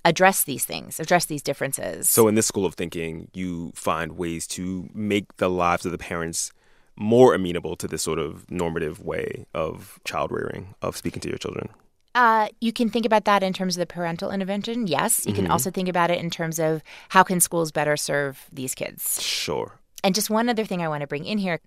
address 0.05 0.43
these 0.43 0.65
things, 0.65 0.99
address 0.99 1.25
these 1.25 1.43
differences? 1.43 2.09
So 2.09 2.27
in 2.27 2.35
this 2.35 2.47
school 2.47 2.65
of 2.65 2.75
thinking, 2.75 3.29
you 3.33 3.71
find 3.75 4.13
ways 4.13 4.47
to 4.47 4.89
make 4.93 5.37
the 5.37 5.49
lives 5.49 5.85
of 5.85 5.91
the 5.91 5.97
parents 5.97 6.51
more 6.95 7.33
amenable 7.33 7.75
to 7.77 7.87
this 7.87 8.03
sort 8.03 8.19
of 8.19 8.49
normative 8.51 8.99
way 9.05 9.45
of 9.53 9.99
child 10.03 10.31
rearing, 10.31 10.75
of 10.81 10.97
speaking 10.97 11.21
to 11.21 11.29
your 11.29 11.37
children. 11.37 11.69
Uh, 12.15 12.49
you 12.59 12.73
can 12.73 12.89
think 12.89 13.05
about 13.05 13.25
that 13.25 13.43
in 13.43 13.53
terms 13.53 13.77
of 13.77 13.79
the 13.79 13.85
parental 13.85 14.31
intervention. 14.31 14.87
Yes, 14.87 15.25
you 15.25 15.33
can 15.33 15.45
Mhm. 15.45 15.51
also 15.51 15.71
think 15.71 15.87
about 15.87 16.09
it 16.11 16.19
in 16.19 16.29
terms 16.29 16.59
of 16.59 16.81
how 17.09 17.23
can 17.23 17.39
schools 17.39 17.71
better 17.71 17.95
serve 17.95 18.47
these 18.51 18.75
kids. 18.75 19.21
Sure. 19.21 19.79
And 20.03 20.15
just 20.15 20.29
one 20.29 20.49
other 20.49 20.65
thing 20.65 20.81
I 20.81 20.87
want 20.87 21.01
to 21.01 21.07
bring 21.07 21.25
in 21.25 21.37
here. 21.37 21.59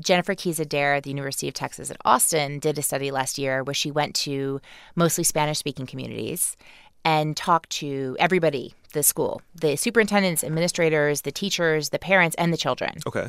Jennifer 0.00 0.34
Keys 0.34 0.58
Adair 0.58 0.94
at 0.94 1.02
the 1.04 1.10
University 1.10 1.46
of 1.46 1.54
Texas 1.54 1.90
at 1.90 1.98
Austin 2.04 2.58
did 2.58 2.78
a 2.78 2.82
study 2.82 3.10
last 3.10 3.38
year 3.38 3.62
where 3.62 3.74
she 3.74 3.90
went 3.90 4.14
to 4.16 4.60
mostly 4.96 5.22
Spanish 5.22 5.58
speaking 5.58 5.86
communities 5.86 6.56
and 7.04 7.36
talked 7.36 7.70
to 7.70 8.16
everybody, 8.18 8.74
the 8.92 9.02
school, 9.02 9.42
the 9.54 9.76
superintendents, 9.76 10.44
administrators, 10.44 11.22
the 11.22 11.32
teachers, 11.32 11.90
the 11.90 11.98
parents, 11.98 12.36
and 12.38 12.52
the 12.52 12.56
children. 12.56 12.98
Okay. 13.06 13.28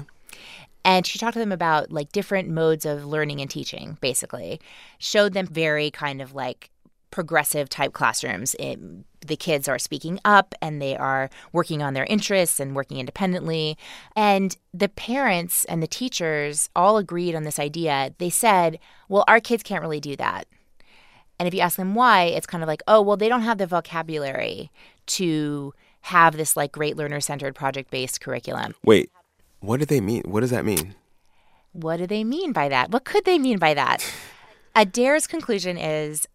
And 0.86 1.08
she 1.08 1.18
talked 1.18 1.34
to 1.34 1.39
them 1.39 1.51
about 1.51 1.92
like 1.92 2.12
different 2.12 2.50
modes 2.50 2.86
of 2.86 3.06
learning 3.06 3.39
and 3.42 3.50
teaching, 3.50 3.98
basically. 4.01 4.60
Showed 5.00 5.34
them 5.34 5.48
very 5.48 5.89
kind 5.92 6.22
of 6.22 6.36
like 6.36 6.70
progressive 7.10 7.70
type 7.70 7.94
classrooms. 7.94 8.56
It, 8.60 8.80
the 9.25 9.36
kids 9.36 9.68
are 9.68 9.80
speaking 9.80 10.20
up 10.25 10.56
and 10.62 10.82
they 10.82 10.98
are 10.98 11.30
working 11.51 11.82
on 11.82 11.94
their 11.94 12.06
interests 12.06 12.60
and 12.60 12.75
working 12.75 12.98
independently. 12.98 13.77
And 14.15 14.58
the 14.74 14.89
parents 14.89 15.63
and 15.65 15.82
the 15.82 15.88
teachers 15.88 16.70
all 16.75 16.98
agreed 16.98 17.36
on 17.36 17.44
this 17.44 17.60
idea. 17.60 18.13
They 18.18 18.32
said, 18.32 18.80
well, 19.08 19.24
our 19.27 19.39
kids 19.39 19.63
can't 19.63 19.84
really 19.84 20.01
do 20.01 20.15
that. 20.18 20.48
And 21.43 21.47
if 21.50 21.53
you 21.53 21.59
ask 21.59 21.75
them 21.75 21.93
why, 21.93 22.23
it's 22.23 22.47
kind 22.47 22.63
of 22.63 22.69
like, 22.69 22.81
oh, 22.88 23.01
well, 23.01 23.17
they 23.17 23.27
don't 23.27 23.41
have 23.41 23.57
the 23.57 23.67
vocabulary 23.67 24.71
to 25.07 25.73
have 26.00 26.38
this 26.38 26.55
like 26.55 26.71
great 26.71 26.95
learner 26.95 27.19
centered 27.19 27.53
project 27.53 27.91
based 27.91 28.21
curriculum. 28.21 28.75
Wait, 28.85 29.12
what 29.59 29.81
do 29.81 29.85
they 29.85 30.00
mean? 30.00 30.23
What 30.25 30.39
does 30.39 30.51
that 30.51 30.63
mean? 30.63 30.95
What 31.73 31.97
do 31.97 32.07
they 32.07 32.23
mean 32.23 32.53
by 32.53 32.69
that? 32.69 32.91
What 32.91 33.03
could 33.03 33.25
they 33.25 33.38
mean 33.38 33.57
by 33.57 33.73
that? 33.73 34.09
Adair's 34.77 35.27
conclusion 35.27 35.77
is 35.77 36.29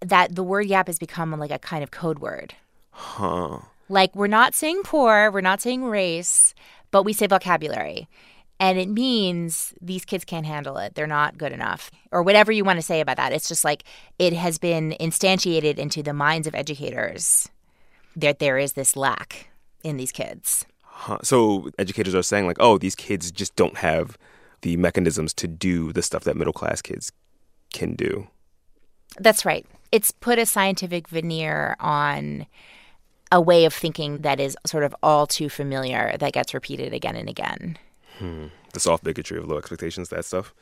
that 0.00 0.34
the 0.34 0.42
word 0.42 0.68
gap 0.68 0.86
has 0.86 0.98
become 0.98 1.38
like 1.38 1.50
a 1.50 1.58
kind 1.58 1.84
of 1.84 1.90
code 1.90 2.20
word. 2.20 2.54
Huh. 2.92 3.58
Like 3.90 4.16
we're 4.16 4.26
not 4.26 4.54
saying 4.54 4.84
poor, 4.84 5.30
we're 5.30 5.42
not 5.42 5.60
saying 5.60 5.84
race, 5.84 6.54
but 6.90 7.02
we 7.02 7.12
say 7.12 7.26
vocabulary. 7.26 8.08
And 8.60 8.78
it 8.78 8.88
means 8.88 9.74
these 9.80 10.04
kids 10.04 10.24
can't 10.24 10.46
handle 10.46 10.76
it. 10.76 10.94
They're 10.94 11.06
not 11.06 11.38
good 11.38 11.52
enough. 11.52 11.90
Or 12.12 12.22
whatever 12.22 12.52
you 12.52 12.64
want 12.64 12.78
to 12.78 12.82
say 12.82 13.00
about 13.00 13.16
that. 13.16 13.32
It's 13.32 13.48
just 13.48 13.64
like 13.64 13.84
it 14.18 14.32
has 14.32 14.58
been 14.58 14.94
instantiated 15.00 15.76
into 15.78 16.02
the 16.02 16.12
minds 16.12 16.46
of 16.46 16.54
educators 16.54 17.48
that 18.16 18.38
there 18.38 18.58
is 18.58 18.74
this 18.74 18.96
lack 18.96 19.48
in 19.82 19.96
these 19.96 20.12
kids. 20.12 20.66
Huh. 20.82 21.18
So 21.22 21.70
educators 21.78 22.14
are 22.14 22.22
saying 22.22 22.46
like, 22.46 22.58
oh, 22.60 22.78
these 22.78 22.94
kids 22.94 23.32
just 23.32 23.56
don't 23.56 23.78
have 23.78 24.16
the 24.62 24.76
mechanisms 24.76 25.34
to 25.34 25.48
do 25.48 25.92
the 25.92 26.02
stuff 26.02 26.24
that 26.24 26.36
middle 26.36 26.52
class 26.52 26.80
kids 26.80 27.12
can 27.72 27.94
do. 27.94 28.28
That's 29.18 29.44
right. 29.44 29.66
It's 29.92 30.10
put 30.10 30.38
a 30.38 30.46
scientific 30.46 31.08
veneer 31.08 31.76
on 31.80 32.46
a 33.30 33.40
way 33.40 33.64
of 33.64 33.74
thinking 33.74 34.18
that 34.18 34.40
is 34.40 34.56
sort 34.64 34.84
of 34.84 34.94
all 35.02 35.26
too 35.26 35.48
familiar 35.48 36.16
that 36.18 36.32
gets 36.32 36.54
repeated 36.54 36.94
again 36.94 37.16
and 37.16 37.28
again. 37.28 37.76
Hmm. 38.18 38.46
The 38.72 38.80
soft 38.80 39.04
bigotry 39.04 39.38
of 39.38 39.46
low 39.46 39.58
expectations, 39.58 40.08
that 40.08 40.24
stuff. 40.24 40.54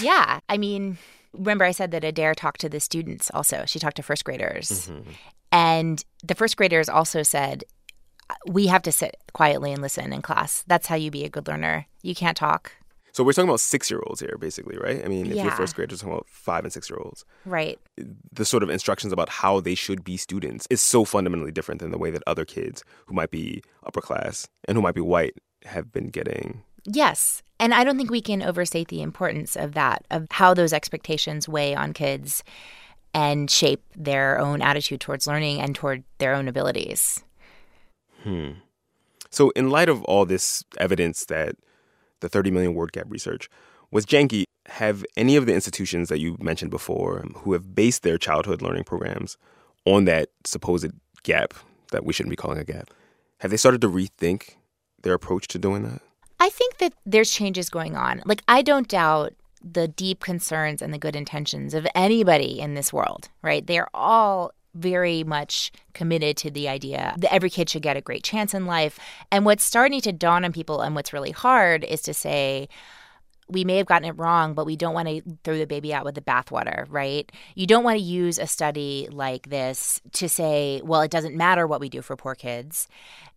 Yeah. 0.00 0.40
I 0.48 0.58
mean, 0.58 0.98
remember 1.32 1.64
I 1.64 1.70
said 1.72 1.90
that 1.92 2.04
Adair 2.04 2.34
talked 2.34 2.60
to 2.60 2.68
the 2.68 2.80
students 2.80 3.30
also. 3.32 3.64
She 3.66 3.78
talked 3.78 3.96
to 3.96 4.02
first 4.02 4.24
graders. 4.24 4.88
Mm-hmm. 4.88 5.10
And 5.50 6.04
the 6.22 6.34
first 6.34 6.56
graders 6.56 6.88
also 6.88 7.22
said, 7.22 7.64
we 8.46 8.66
have 8.66 8.82
to 8.82 8.92
sit 8.92 9.16
quietly 9.32 9.72
and 9.72 9.80
listen 9.80 10.12
in 10.12 10.20
class. 10.20 10.64
That's 10.66 10.86
how 10.86 10.94
you 10.96 11.10
be 11.10 11.24
a 11.24 11.30
good 11.30 11.48
learner. 11.48 11.86
You 12.02 12.14
can't 12.14 12.36
talk. 12.36 12.72
So 13.12 13.24
we're 13.24 13.32
talking 13.32 13.48
about 13.48 13.60
six 13.60 13.90
year 13.90 14.00
olds 14.06 14.20
here, 14.20 14.36
basically, 14.38 14.76
right? 14.76 15.04
I 15.04 15.08
mean, 15.08 15.26
if 15.26 15.36
you're 15.42 15.50
first 15.50 15.74
graders, 15.74 16.04
we're 16.04 16.10
talking 16.10 16.18
about 16.18 16.28
five 16.28 16.64
and 16.64 16.72
six 16.72 16.90
year 16.90 16.98
olds. 17.00 17.24
Right. 17.46 17.78
The 18.32 18.44
sort 18.44 18.62
of 18.62 18.70
instructions 18.70 19.12
about 19.12 19.28
how 19.28 19.60
they 19.60 19.74
should 19.74 20.04
be 20.04 20.16
students 20.16 20.66
is 20.70 20.80
so 20.80 21.04
fundamentally 21.04 21.50
different 21.50 21.80
than 21.80 21.90
the 21.90 21.98
way 21.98 22.10
that 22.10 22.22
other 22.26 22.44
kids 22.44 22.84
who 23.06 23.14
might 23.14 23.30
be 23.30 23.62
upper 23.86 24.00
class 24.00 24.46
and 24.66 24.76
who 24.76 24.82
might 24.82 24.94
be 24.94 25.00
white 25.00 25.34
have 25.64 25.90
been 25.90 26.10
getting. 26.10 26.62
Yes. 26.90 27.42
And 27.60 27.74
I 27.74 27.84
don't 27.84 27.96
think 27.96 28.10
we 28.10 28.22
can 28.22 28.42
overstate 28.42 28.88
the 28.88 29.02
importance 29.02 29.56
of 29.56 29.74
that, 29.74 30.04
of 30.10 30.26
how 30.30 30.54
those 30.54 30.72
expectations 30.72 31.48
weigh 31.48 31.74
on 31.74 31.92
kids 31.92 32.42
and 33.14 33.50
shape 33.50 33.82
their 33.96 34.38
own 34.38 34.62
attitude 34.62 35.00
towards 35.00 35.26
learning 35.26 35.60
and 35.60 35.74
toward 35.74 36.04
their 36.18 36.34
own 36.34 36.48
abilities. 36.48 37.24
Hmm. 38.22 38.52
So, 39.30 39.50
in 39.50 39.70
light 39.70 39.88
of 39.88 40.02
all 40.04 40.24
this 40.24 40.64
evidence 40.78 41.26
that 41.26 41.56
the 42.20 42.28
30 42.28 42.50
million 42.50 42.74
word 42.74 42.92
gap 42.92 43.06
research 43.08 43.50
was 43.90 44.06
janky, 44.06 44.44
have 44.66 45.04
any 45.16 45.36
of 45.36 45.46
the 45.46 45.54
institutions 45.54 46.08
that 46.08 46.18
you 46.18 46.36
mentioned 46.40 46.70
before 46.70 47.24
who 47.36 47.52
have 47.52 47.74
based 47.74 48.02
their 48.02 48.18
childhood 48.18 48.62
learning 48.62 48.84
programs 48.84 49.36
on 49.84 50.04
that 50.04 50.28
supposed 50.44 50.90
gap 51.22 51.54
that 51.90 52.04
we 52.04 52.12
shouldn't 52.12 52.30
be 52.30 52.36
calling 52.36 52.58
a 52.58 52.64
gap, 52.64 52.90
have 53.38 53.50
they 53.50 53.56
started 53.56 53.80
to 53.80 53.88
rethink 53.88 54.56
their 55.02 55.14
approach 55.14 55.48
to 55.48 55.58
doing 55.58 55.82
that? 55.82 56.02
I 56.40 56.50
think 56.50 56.78
that 56.78 56.92
there's 57.04 57.30
changes 57.30 57.68
going 57.68 57.96
on. 57.96 58.22
Like, 58.24 58.42
I 58.48 58.62
don't 58.62 58.88
doubt 58.88 59.34
the 59.62 59.88
deep 59.88 60.20
concerns 60.20 60.80
and 60.80 60.94
the 60.94 60.98
good 60.98 61.16
intentions 61.16 61.74
of 61.74 61.86
anybody 61.94 62.60
in 62.60 62.74
this 62.74 62.92
world, 62.92 63.28
right? 63.42 63.66
They 63.66 63.78
are 63.78 63.90
all 63.92 64.52
very 64.74 65.24
much 65.24 65.72
committed 65.94 66.36
to 66.36 66.50
the 66.50 66.68
idea 66.68 67.14
that 67.18 67.32
every 67.32 67.50
kid 67.50 67.68
should 67.68 67.82
get 67.82 67.96
a 67.96 68.00
great 68.00 68.22
chance 68.22 68.54
in 68.54 68.66
life. 68.66 68.98
And 69.32 69.44
what's 69.44 69.64
starting 69.64 70.00
to 70.02 70.12
dawn 70.12 70.44
on 70.44 70.52
people 70.52 70.80
and 70.80 70.94
what's 70.94 71.12
really 71.12 71.32
hard 71.32 71.82
is 71.84 72.02
to 72.02 72.14
say, 72.14 72.68
we 73.48 73.64
may 73.64 73.78
have 73.78 73.86
gotten 73.86 74.06
it 74.06 74.18
wrong, 74.18 74.54
but 74.54 74.66
we 74.66 74.76
don't 74.76 74.94
want 74.94 75.08
to 75.08 75.22
throw 75.42 75.56
the 75.56 75.66
baby 75.66 75.92
out 75.92 76.04
with 76.04 76.14
the 76.14 76.20
bathwater, 76.20 76.84
right? 76.90 77.32
You 77.54 77.66
don't 77.66 77.82
want 77.82 77.98
to 77.98 78.04
use 78.04 78.38
a 78.38 78.46
study 78.46 79.08
like 79.10 79.48
this 79.48 80.00
to 80.12 80.28
say, 80.28 80.82
well, 80.84 81.00
it 81.00 81.10
doesn't 81.10 81.34
matter 81.34 81.66
what 81.66 81.80
we 81.80 81.88
do 81.88 82.02
for 82.02 82.14
poor 82.14 82.34
kids. 82.34 82.88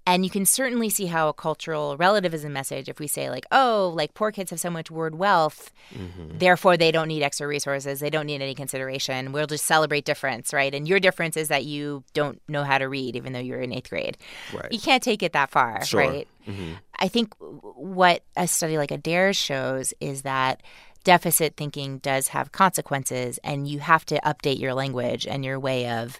And 0.07 0.23
you 0.23 0.31
can 0.31 0.45
certainly 0.47 0.89
see 0.89 1.05
how 1.05 1.29
a 1.29 1.33
cultural 1.33 1.95
relativism 1.95 2.51
message, 2.51 2.89
if 2.89 2.99
we 2.99 3.07
say, 3.07 3.29
like, 3.29 3.45
oh, 3.51 3.93
like 3.95 4.15
poor 4.15 4.31
kids 4.31 4.49
have 4.49 4.59
so 4.59 4.69
much 4.71 4.89
word 4.89 5.13
wealth, 5.15 5.71
therefore 6.17 6.75
they 6.75 6.91
don't 6.91 7.07
need 7.07 7.21
extra 7.21 7.47
resources, 7.47 7.99
they 7.99 8.09
don't 8.09 8.25
need 8.25 8.41
any 8.41 8.55
consideration. 8.55 9.31
We'll 9.31 9.45
just 9.45 9.65
celebrate 9.65 10.03
difference, 10.05 10.53
right? 10.53 10.73
And 10.73 10.87
your 10.87 10.99
difference 10.99 11.37
is 11.37 11.49
that 11.49 11.65
you 11.65 12.03
don't 12.13 12.41
know 12.47 12.63
how 12.63 12.79
to 12.79 12.89
read, 12.89 13.15
even 13.15 13.33
though 13.33 13.39
you're 13.39 13.61
in 13.61 13.71
eighth 13.71 13.91
grade. 13.91 14.17
Right. 14.51 14.71
You 14.71 14.79
can't 14.79 15.03
take 15.03 15.21
it 15.21 15.33
that 15.33 15.51
far, 15.51 15.85
Sure. 15.85 16.01
right? 16.01 16.27
Mhm. 16.47 16.77
I 16.97 17.07
think 17.07 17.35
what 17.39 18.23
a 18.35 18.47
study 18.47 18.77
like 18.79 18.89
Adair 18.91 19.33
shows 19.33 19.93
is 20.01 20.23
that 20.23 20.63
deficit 21.03 21.55
thinking 21.57 21.99
does 21.99 22.29
have 22.29 22.51
consequences, 22.51 23.39
and 23.43 23.67
you 23.67 23.79
have 23.79 24.05
to 24.07 24.19
update 24.25 24.59
your 24.59 24.73
language 24.73 25.27
and 25.27 25.45
your 25.45 25.59
way 25.59 25.87
of 25.87 26.19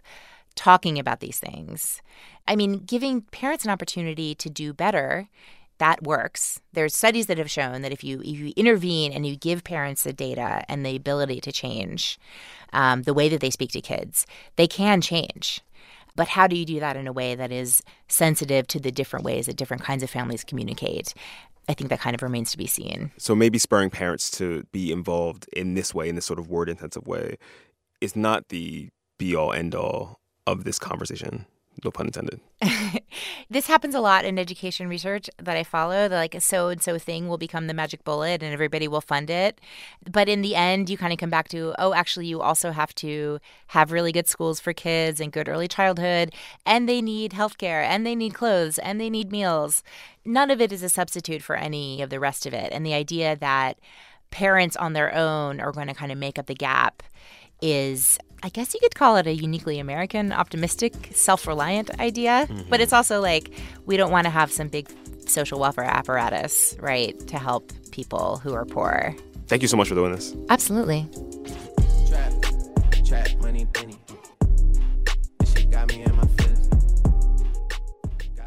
talking 0.55 0.99
about 0.99 1.19
these 1.19 1.39
things. 1.39 2.01
I 2.47 2.55
mean, 2.55 2.79
giving 2.79 3.21
parents 3.21 3.65
an 3.65 3.71
opportunity 3.71 4.35
to 4.35 4.49
do 4.49 4.73
better. 4.73 5.29
That 5.77 6.03
works. 6.03 6.59
There's 6.73 6.95
studies 6.95 7.25
that 7.25 7.39
have 7.39 7.49
shown 7.49 7.81
that 7.81 7.91
if 7.91 8.03
you 8.03 8.19
if 8.19 8.37
you 8.37 8.53
intervene 8.55 9.11
and 9.11 9.25
you 9.25 9.35
give 9.35 9.63
parents 9.63 10.03
the 10.03 10.13
data 10.13 10.63
and 10.69 10.85
the 10.85 10.95
ability 10.95 11.41
to 11.41 11.51
change 11.51 12.19
um, 12.71 13.01
the 13.03 13.15
way 13.15 13.29
that 13.29 13.41
they 13.41 13.49
speak 13.49 13.71
to 13.71 13.81
kids, 13.81 14.27
they 14.57 14.67
can 14.67 15.01
change. 15.01 15.61
But 16.15 16.27
how 16.27 16.45
do 16.45 16.55
you 16.55 16.65
do 16.65 16.79
that 16.79 16.97
in 16.97 17.07
a 17.07 17.13
way 17.13 17.35
that 17.35 17.51
is 17.51 17.81
sensitive 18.07 18.67
to 18.67 18.79
the 18.79 18.91
different 18.91 19.25
ways 19.25 19.45
that 19.45 19.55
different 19.55 19.83
kinds 19.83 20.03
of 20.03 20.09
families 20.09 20.43
communicate? 20.43 21.13
I 21.69 21.73
think 21.73 21.89
that 21.89 21.99
kind 21.99 22.15
of 22.15 22.21
remains 22.21 22.51
to 22.51 22.57
be 22.57 22.67
seen. 22.67 23.11
So 23.17 23.35
maybe 23.35 23.57
spurring 23.57 23.89
parents 23.89 24.29
to 24.31 24.63
be 24.71 24.91
involved 24.91 25.47
in 25.53 25.73
this 25.73 25.93
way, 25.93 26.09
in 26.09 26.15
this 26.15 26.25
sort 26.25 26.39
of 26.39 26.49
word 26.49 26.69
intensive 26.69 27.07
way, 27.07 27.37
is 28.01 28.15
not 28.15 28.49
the 28.49 28.89
be 29.17 29.35
all 29.35 29.53
end 29.53 29.75
all 29.75 30.19
of 30.47 30.63
this 30.63 30.79
conversation. 30.79 31.45
No 31.83 31.89
pun 31.89 32.07
intended. 32.07 32.41
this 33.49 33.67
happens 33.67 33.95
a 33.95 34.01
lot 34.01 34.25
in 34.25 34.37
education 34.37 34.87
research 34.87 35.29
that 35.37 35.55
I 35.55 35.63
follow. 35.63 36.07
The 36.07 36.15
like 36.15 36.35
a 36.35 36.41
so 36.41 36.67
and 36.67 36.83
so 36.83 36.99
thing 36.99 37.27
will 37.27 37.37
become 37.37 37.67
the 37.67 37.73
magic 37.73 38.03
bullet 38.03 38.43
and 38.43 38.53
everybody 38.53 38.87
will 38.87 39.01
fund 39.01 39.29
it. 39.29 39.59
But 40.09 40.29
in 40.29 40.41
the 40.41 40.55
end, 40.55 40.89
you 40.89 40.97
kind 40.97 41.13
of 41.13 41.17
come 41.17 41.29
back 41.29 41.47
to, 41.49 41.73
oh, 41.79 41.93
actually, 41.93 42.27
you 42.27 42.41
also 42.41 42.71
have 42.71 42.93
to 42.95 43.39
have 43.67 43.91
really 43.91 44.11
good 44.11 44.27
schools 44.27 44.59
for 44.59 44.73
kids 44.73 45.19
and 45.19 45.31
good 45.31 45.47
early 45.47 45.67
childhood, 45.67 46.33
and 46.65 46.87
they 46.87 47.01
need 47.01 47.31
healthcare, 47.31 47.83
and 47.83 48.05
they 48.05 48.15
need 48.15 48.33
clothes, 48.33 48.77
and 48.77 48.99
they 48.99 49.09
need 49.09 49.31
meals. 49.31 49.81
None 50.25 50.51
of 50.51 50.61
it 50.61 50.71
is 50.71 50.83
a 50.83 50.89
substitute 50.89 51.41
for 51.41 51.55
any 51.55 52.01
of 52.01 52.09
the 52.09 52.19
rest 52.19 52.45
of 52.45 52.53
it. 52.53 52.71
And 52.71 52.85
the 52.85 52.93
idea 52.93 53.35
that 53.37 53.79
parents 54.29 54.75
on 54.77 54.93
their 54.93 55.13
own 55.13 55.59
are 55.59 55.71
going 55.71 55.87
to 55.87 55.93
kind 55.93 56.11
of 56.11 56.17
make 56.17 56.37
up 56.37 56.45
the 56.45 56.55
gap 56.55 57.03
is 57.61 58.17
I 58.43 58.49
guess 58.49 58.73
you 58.73 58.79
could 58.79 58.95
call 58.95 59.17
it 59.17 59.27
a 59.27 59.33
uniquely 59.33 59.77
American, 59.79 60.31
optimistic, 60.31 61.09
self 61.11 61.45
reliant 61.45 61.91
idea. 61.99 62.47
Mm-hmm. 62.49 62.69
But 62.69 62.81
it's 62.81 62.93
also 62.93 63.21
like 63.21 63.51
we 63.85 63.97
don't 63.97 64.11
want 64.11 64.25
to 64.25 64.31
have 64.31 64.51
some 64.51 64.67
big 64.67 64.89
social 65.27 65.59
welfare 65.59 65.85
apparatus, 65.85 66.75
right, 66.79 67.17
to 67.27 67.37
help 67.37 67.71
people 67.91 68.37
who 68.37 68.53
are 68.53 68.65
poor. 68.65 69.15
Thank 69.47 69.61
you 69.61 69.67
so 69.67 69.77
much 69.77 69.89
for 69.89 69.95
doing 69.95 70.13
this. 70.13 70.35
Absolutely. 70.49 71.07
Trap, 72.07 72.33
trap, 73.05 73.29
money, 73.41 73.65
penny. 73.73 73.97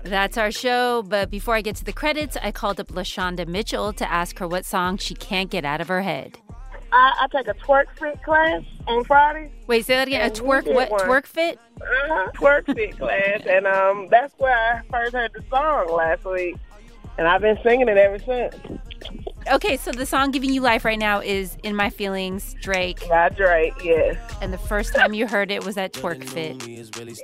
That's 0.05 0.37
our 0.37 0.53
show. 0.53 1.03
But 1.03 1.31
before 1.31 1.55
I 1.55 1.63
get 1.63 1.77
to 1.77 1.85
the 1.85 1.93
credits, 1.93 2.37
I 2.43 2.53
called 2.53 2.79
up 2.79 2.89
LaShonda 2.89 3.49
Mitchell 3.49 3.93
to 3.95 4.11
ask 4.11 4.39
her 4.39 4.47
what 4.47 4.67
song 4.67 4.99
she 4.99 5.15
can't 5.15 5.51
get 5.51 5.65
out 5.65 5.81
of 5.81 5.89
her 5.89 6.03
head. 6.03 6.39
I, 6.95 7.13
I 7.23 7.27
take 7.27 7.49
a 7.49 7.55
twerk 7.55 7.87
fit 7.99 8.23
class 8.23 8.63
on 8.87 9.03
Friday. 9.05 9.51
Wait, 9.67 9.85
say 9.85 9.97
that 9.97 10.07
again. 10.07 10.25
A 10.25 10.31
twerk 10.31 10.73
what? 10.73 10.91
One. 10.91 11.01
Twerk 11.01 11.27
fit? 11.27 11.59
Uh-huh, 11.81 12.31
twerk 12.37 12.73
fit 12.73 12.97
class, 12.97 13.43
and 13.49 13.67
um, 13.67 14.07
that's 14.11 14.33
where 14.39 14.55
I 14.57 14.81
first 14.89 15.13
heard 15.13 15.33
the 15.35 15.43
song 15.51 15.93
last 15.93 16.25
week, 16.25 16.57
and 17.19 17.27
I've 17.27 17.41
been 17.41 17.59
singing 17.65 17.89
it 17.89 17.97
ever 17.97 18.21
since. 18.21 18.55
Okay, 19.53 19.77
so 19.77 19.93
the 19.93 20.07
song 20.07 20.31
giving 20.31 20.51
you 20.51 20.63
life 20.63 20.87
right 20.87 20.99
now 20.99 21.21
is 21.21 21.59
"In 21.63 21.77
My 21.77 21.91
Feelings," 21.91 22.55
Drake. 22.63 23.07
By 23.09 23.29
Drake, 23.29 23.75
yes. 23.85 24.17
And 24.41 24.53
the 24.53 24.59
first 24.59 24.95
time 24.95 25.13
you 25.13 25.27
heard 25.27 25.51
it 25.51 25.63
was 25.65 25.77
at 25.77 25.93
Twerk 25.93 26.25
Fit. 26.25 26.67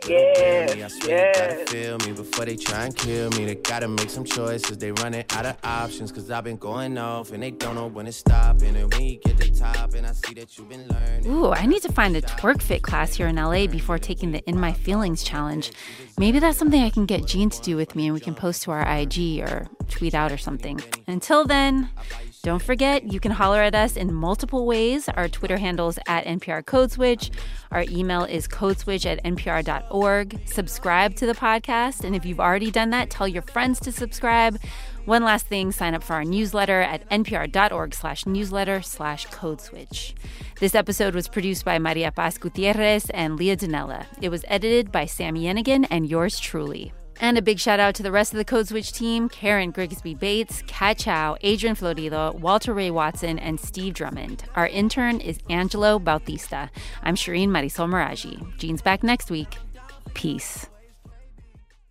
Yes, 0.07 0.99
yes. 1.07 1.71
Feel 1.71 1.97
me 1.99 2.13
before 2.13 2.45
they 2.45 2.57
try 2.57 2.85
and 2.85 2.97
kill 2.97 3.31
me. 3.31 3.47
They 3.47 3.55
gotta 3.55 3.89
make 3.89 4.11
some 4.11 4.25
choices. 4.25 4.77
They 4.77 4.93
running 4.93 5.25
out 5.31 5.47
of 5.47 5.57
options. 5.65 6.13
Cause 6.13 6.31
I've 6.31 6.45
been 6.45 6.59
going 6.59 6.99
off 6.99 7.33
and 7.33 7.43
they 7.43 7.53
don't 7.53 7.75
know 7.75 7.87
when 7.87 8.05
to 8.05 8.13
stop. 8.13 8.61
And 8.63 8.93
when 8.93 9.03
you 9.03 9.17
get 9.17 9.39
the 9.39 9.51
top, 9.51 9.95
and 9.95 10.07
I 10.07 10.13
see 10.13 10.35
that 10.35 10.59
you've 10.59 10.69
been 10.69 10.87
learning. 10.89 11.27
Ooh, 11.27 11.53
I 11.53 11.65
need 11.65 11.83
to 11.83 11.93
find 11.93 12.17
a 12.17 12.23
Twerk 12.23 12.61
Fit 12.61 12.83
class 12.83 13.15
here 13.15 13.29
in 13.29 13.37
LA 13.37 13.67
before 13.67 13.99
taking 13.99 14.33
the 14.33 14.47
In 14.49 14.61
My 14.61 14.75
Feelings 14.75 15.23
challenge. 15.23 15.73
Maybe 16.19 16.39
that's 16.39 16.59
something 16.59 16.83
I 16.83 16.91
can 16.91 17.07
get 17.07 17.25
Gene 17.27 17.49
to 17.49 17.61
do 17.63 17.77
with 17.77 17.97
me 17.97 18.07
and 18.07 18.15
we 18.15 18.21
can 18.21 18.35
post 18.35 18.63
to 18.65 18.73
our 18.73 18.87
IG 18.87 19.41
or 19.41 19.69
tweet 19.89 20.15
out 20.15 20.33
or 20.33 20.39
something. 20.39 20.81
Until 21.07 21.47
then, 21.47 21.89
don't 22.43 22.63
forget, 22.63 23.13
you 23.13 23.21
can 23.21 23.33
holler 23.33 23.61
at 23.61 23.75
us 23.75 23.97
in 23.97 24.15
multiple 24.15 24.65
ways. 24.65 25.09
Our 25.11 25.29
Twitter 25.29 25.59
handles 25.59 25.99
at 26.07 26.25
NPR 26.25 26.65
Code 26.65 26.91
Switch. 26.91 27.31
Our 27.71 27.85
email 27.89 28.25
is 28.25 28.49
codeswitch 28.49 29.05
at 29.05 29.23
npr.org. 29.25 30.41
Subscribe 30.47 31.17
to 31.17 31.27
the 31.27 31.35
podcast. 31.35 32.03
And 32.03 32.17
if 32.17 32.25
you've 32.25 32.41
already 32.41 32.71
done 32.71 32.91
that, 32.91 33.11
tell 33.11 33.29
your 33.29 33.43
friends 33.43 33.79
to 33.81 33.93
subscribe. 33.93 34.59
One 35.05 35.23
last 35.23 35.49
thing, 35.49 35.71
sign 35.71 35.95
up 35.95 36.03
for 36.03 36.15
our 36.15 36.25
newsletter 36.25 36.81
at 36.81 37.09
npr.org 37.11 37.95
slash 37.95 38.25
newsletter 38.25 38.81
slash 38.81 39.27
codeswitch. 39.29 40.15
This 40.61 40.75
episode 40.75 41.15
was 41.15 41.29
produced 41.29 41.65
by 41.65 41.79
Maria 41.79 42.11
Paz 42.11 42.39
Gutierrez 42.39 43.11
and 43.11 43.37
Leah 43.37 43.57
Donnella. 43.57 44.07
It 44.23 44.31
was 44.31 44.45
edited 44.49 44.91
by 44.91 45.05
Sam 45.07 45.35
Yenigun 45.35 45.87
and 45.91 46.09
yours 46.09 46.39
truly. 46.39 46.93
And 47.23 47.37
a 47.37 47.43
big 47.43 47.59
shout 47.59 47.79
out 47.79 47.95
to 47.97 48.03
the 48.03 48.11
rest 48.11 48.33
of 48.33 48.39
the 48.39 48.47
Code 48.47 48.67
Switch 48.67 48.93
team 48.93 49.29
Karen 49.29 49.73
Grigsby 49.73 50.15
Bates, 50.15 50.63
Kat 50.67 50.97
Chow, 50.97 51.37
Adrian 51.43 51.77
Florido, 51.77 52.35
Walter 52.41 52.73
Ray 52.73 52.91
Watson, 52.91 53.39
and 53.39 53.61
Steve 53.61 53.93
Drummond. 53.93 54.45
Our 54.55 54.67
intern 54.67 55.21
is 55.21 55.39
Angelo 55.51 55.99
Bautista. 55.99 56.71
I'm 57.03 57.17
Shireen 57.17 57.49
Marisol 57.49 57.91
Meraji. 57.91 58.57
Gene's 58.57 58.81
back 58.81 59.03
next 59.03 59.31
week. 59.31 59.59
Peace. 60.15 60.71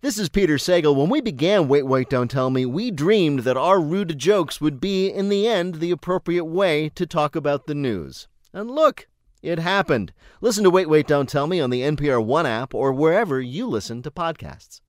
This 0.00 0.18
is 0.18 0.28
Peter 0.28 0.56
Sagal. 0.56 0.96
When 0.96 1.08
we 1.08 1.20
began 1.20 1.68
Wait, 1.68 1.86
Wait, 1.86 2.10
Don't 2.10 2.28
Tell 2.28 2.50
Me, 2.50 2.66
we 2.66 2.90
dreamed 2.90 3.40
that 3.40 3.56
our 3.56 3.80
rude 3.80 4.18
jokes 4.18 4.60
would 4.60 4.80
be, 4.80 5.08
in 5.08 5.28
the 5.28 5.46
end, 5.46 5.76
the 5.76 5.92
appropriate 5.92 6.46
way 6.46 6.88
to 6.96 7.06
talk 7.06 7.36
about 7.36 7.66
the 7.66 7.74
news. 7.76 8.26
And 8.52 8.68
look, 8.68 9.06
it 9.42 9.60
happened. 9.60 10.12
Listen 10.40 10.64
to 10.64 10.70
Wait, 10.70 10.88
Wait, 10.88 11.06
Don't 11.06 11.28
Tell 11.28 11.46
Me 11.46 11.60
on 11.60 11.70
the 11.70 11.82
NPR 11.82 12.24
One 12.24 12.46
app 12.46 12.74
or 12.74 12.92
wherever 12.92 13.40
you 13.40 13.68
listen 13.68 14.02
to 14.02 14.10
podcasts. 14.10 14.80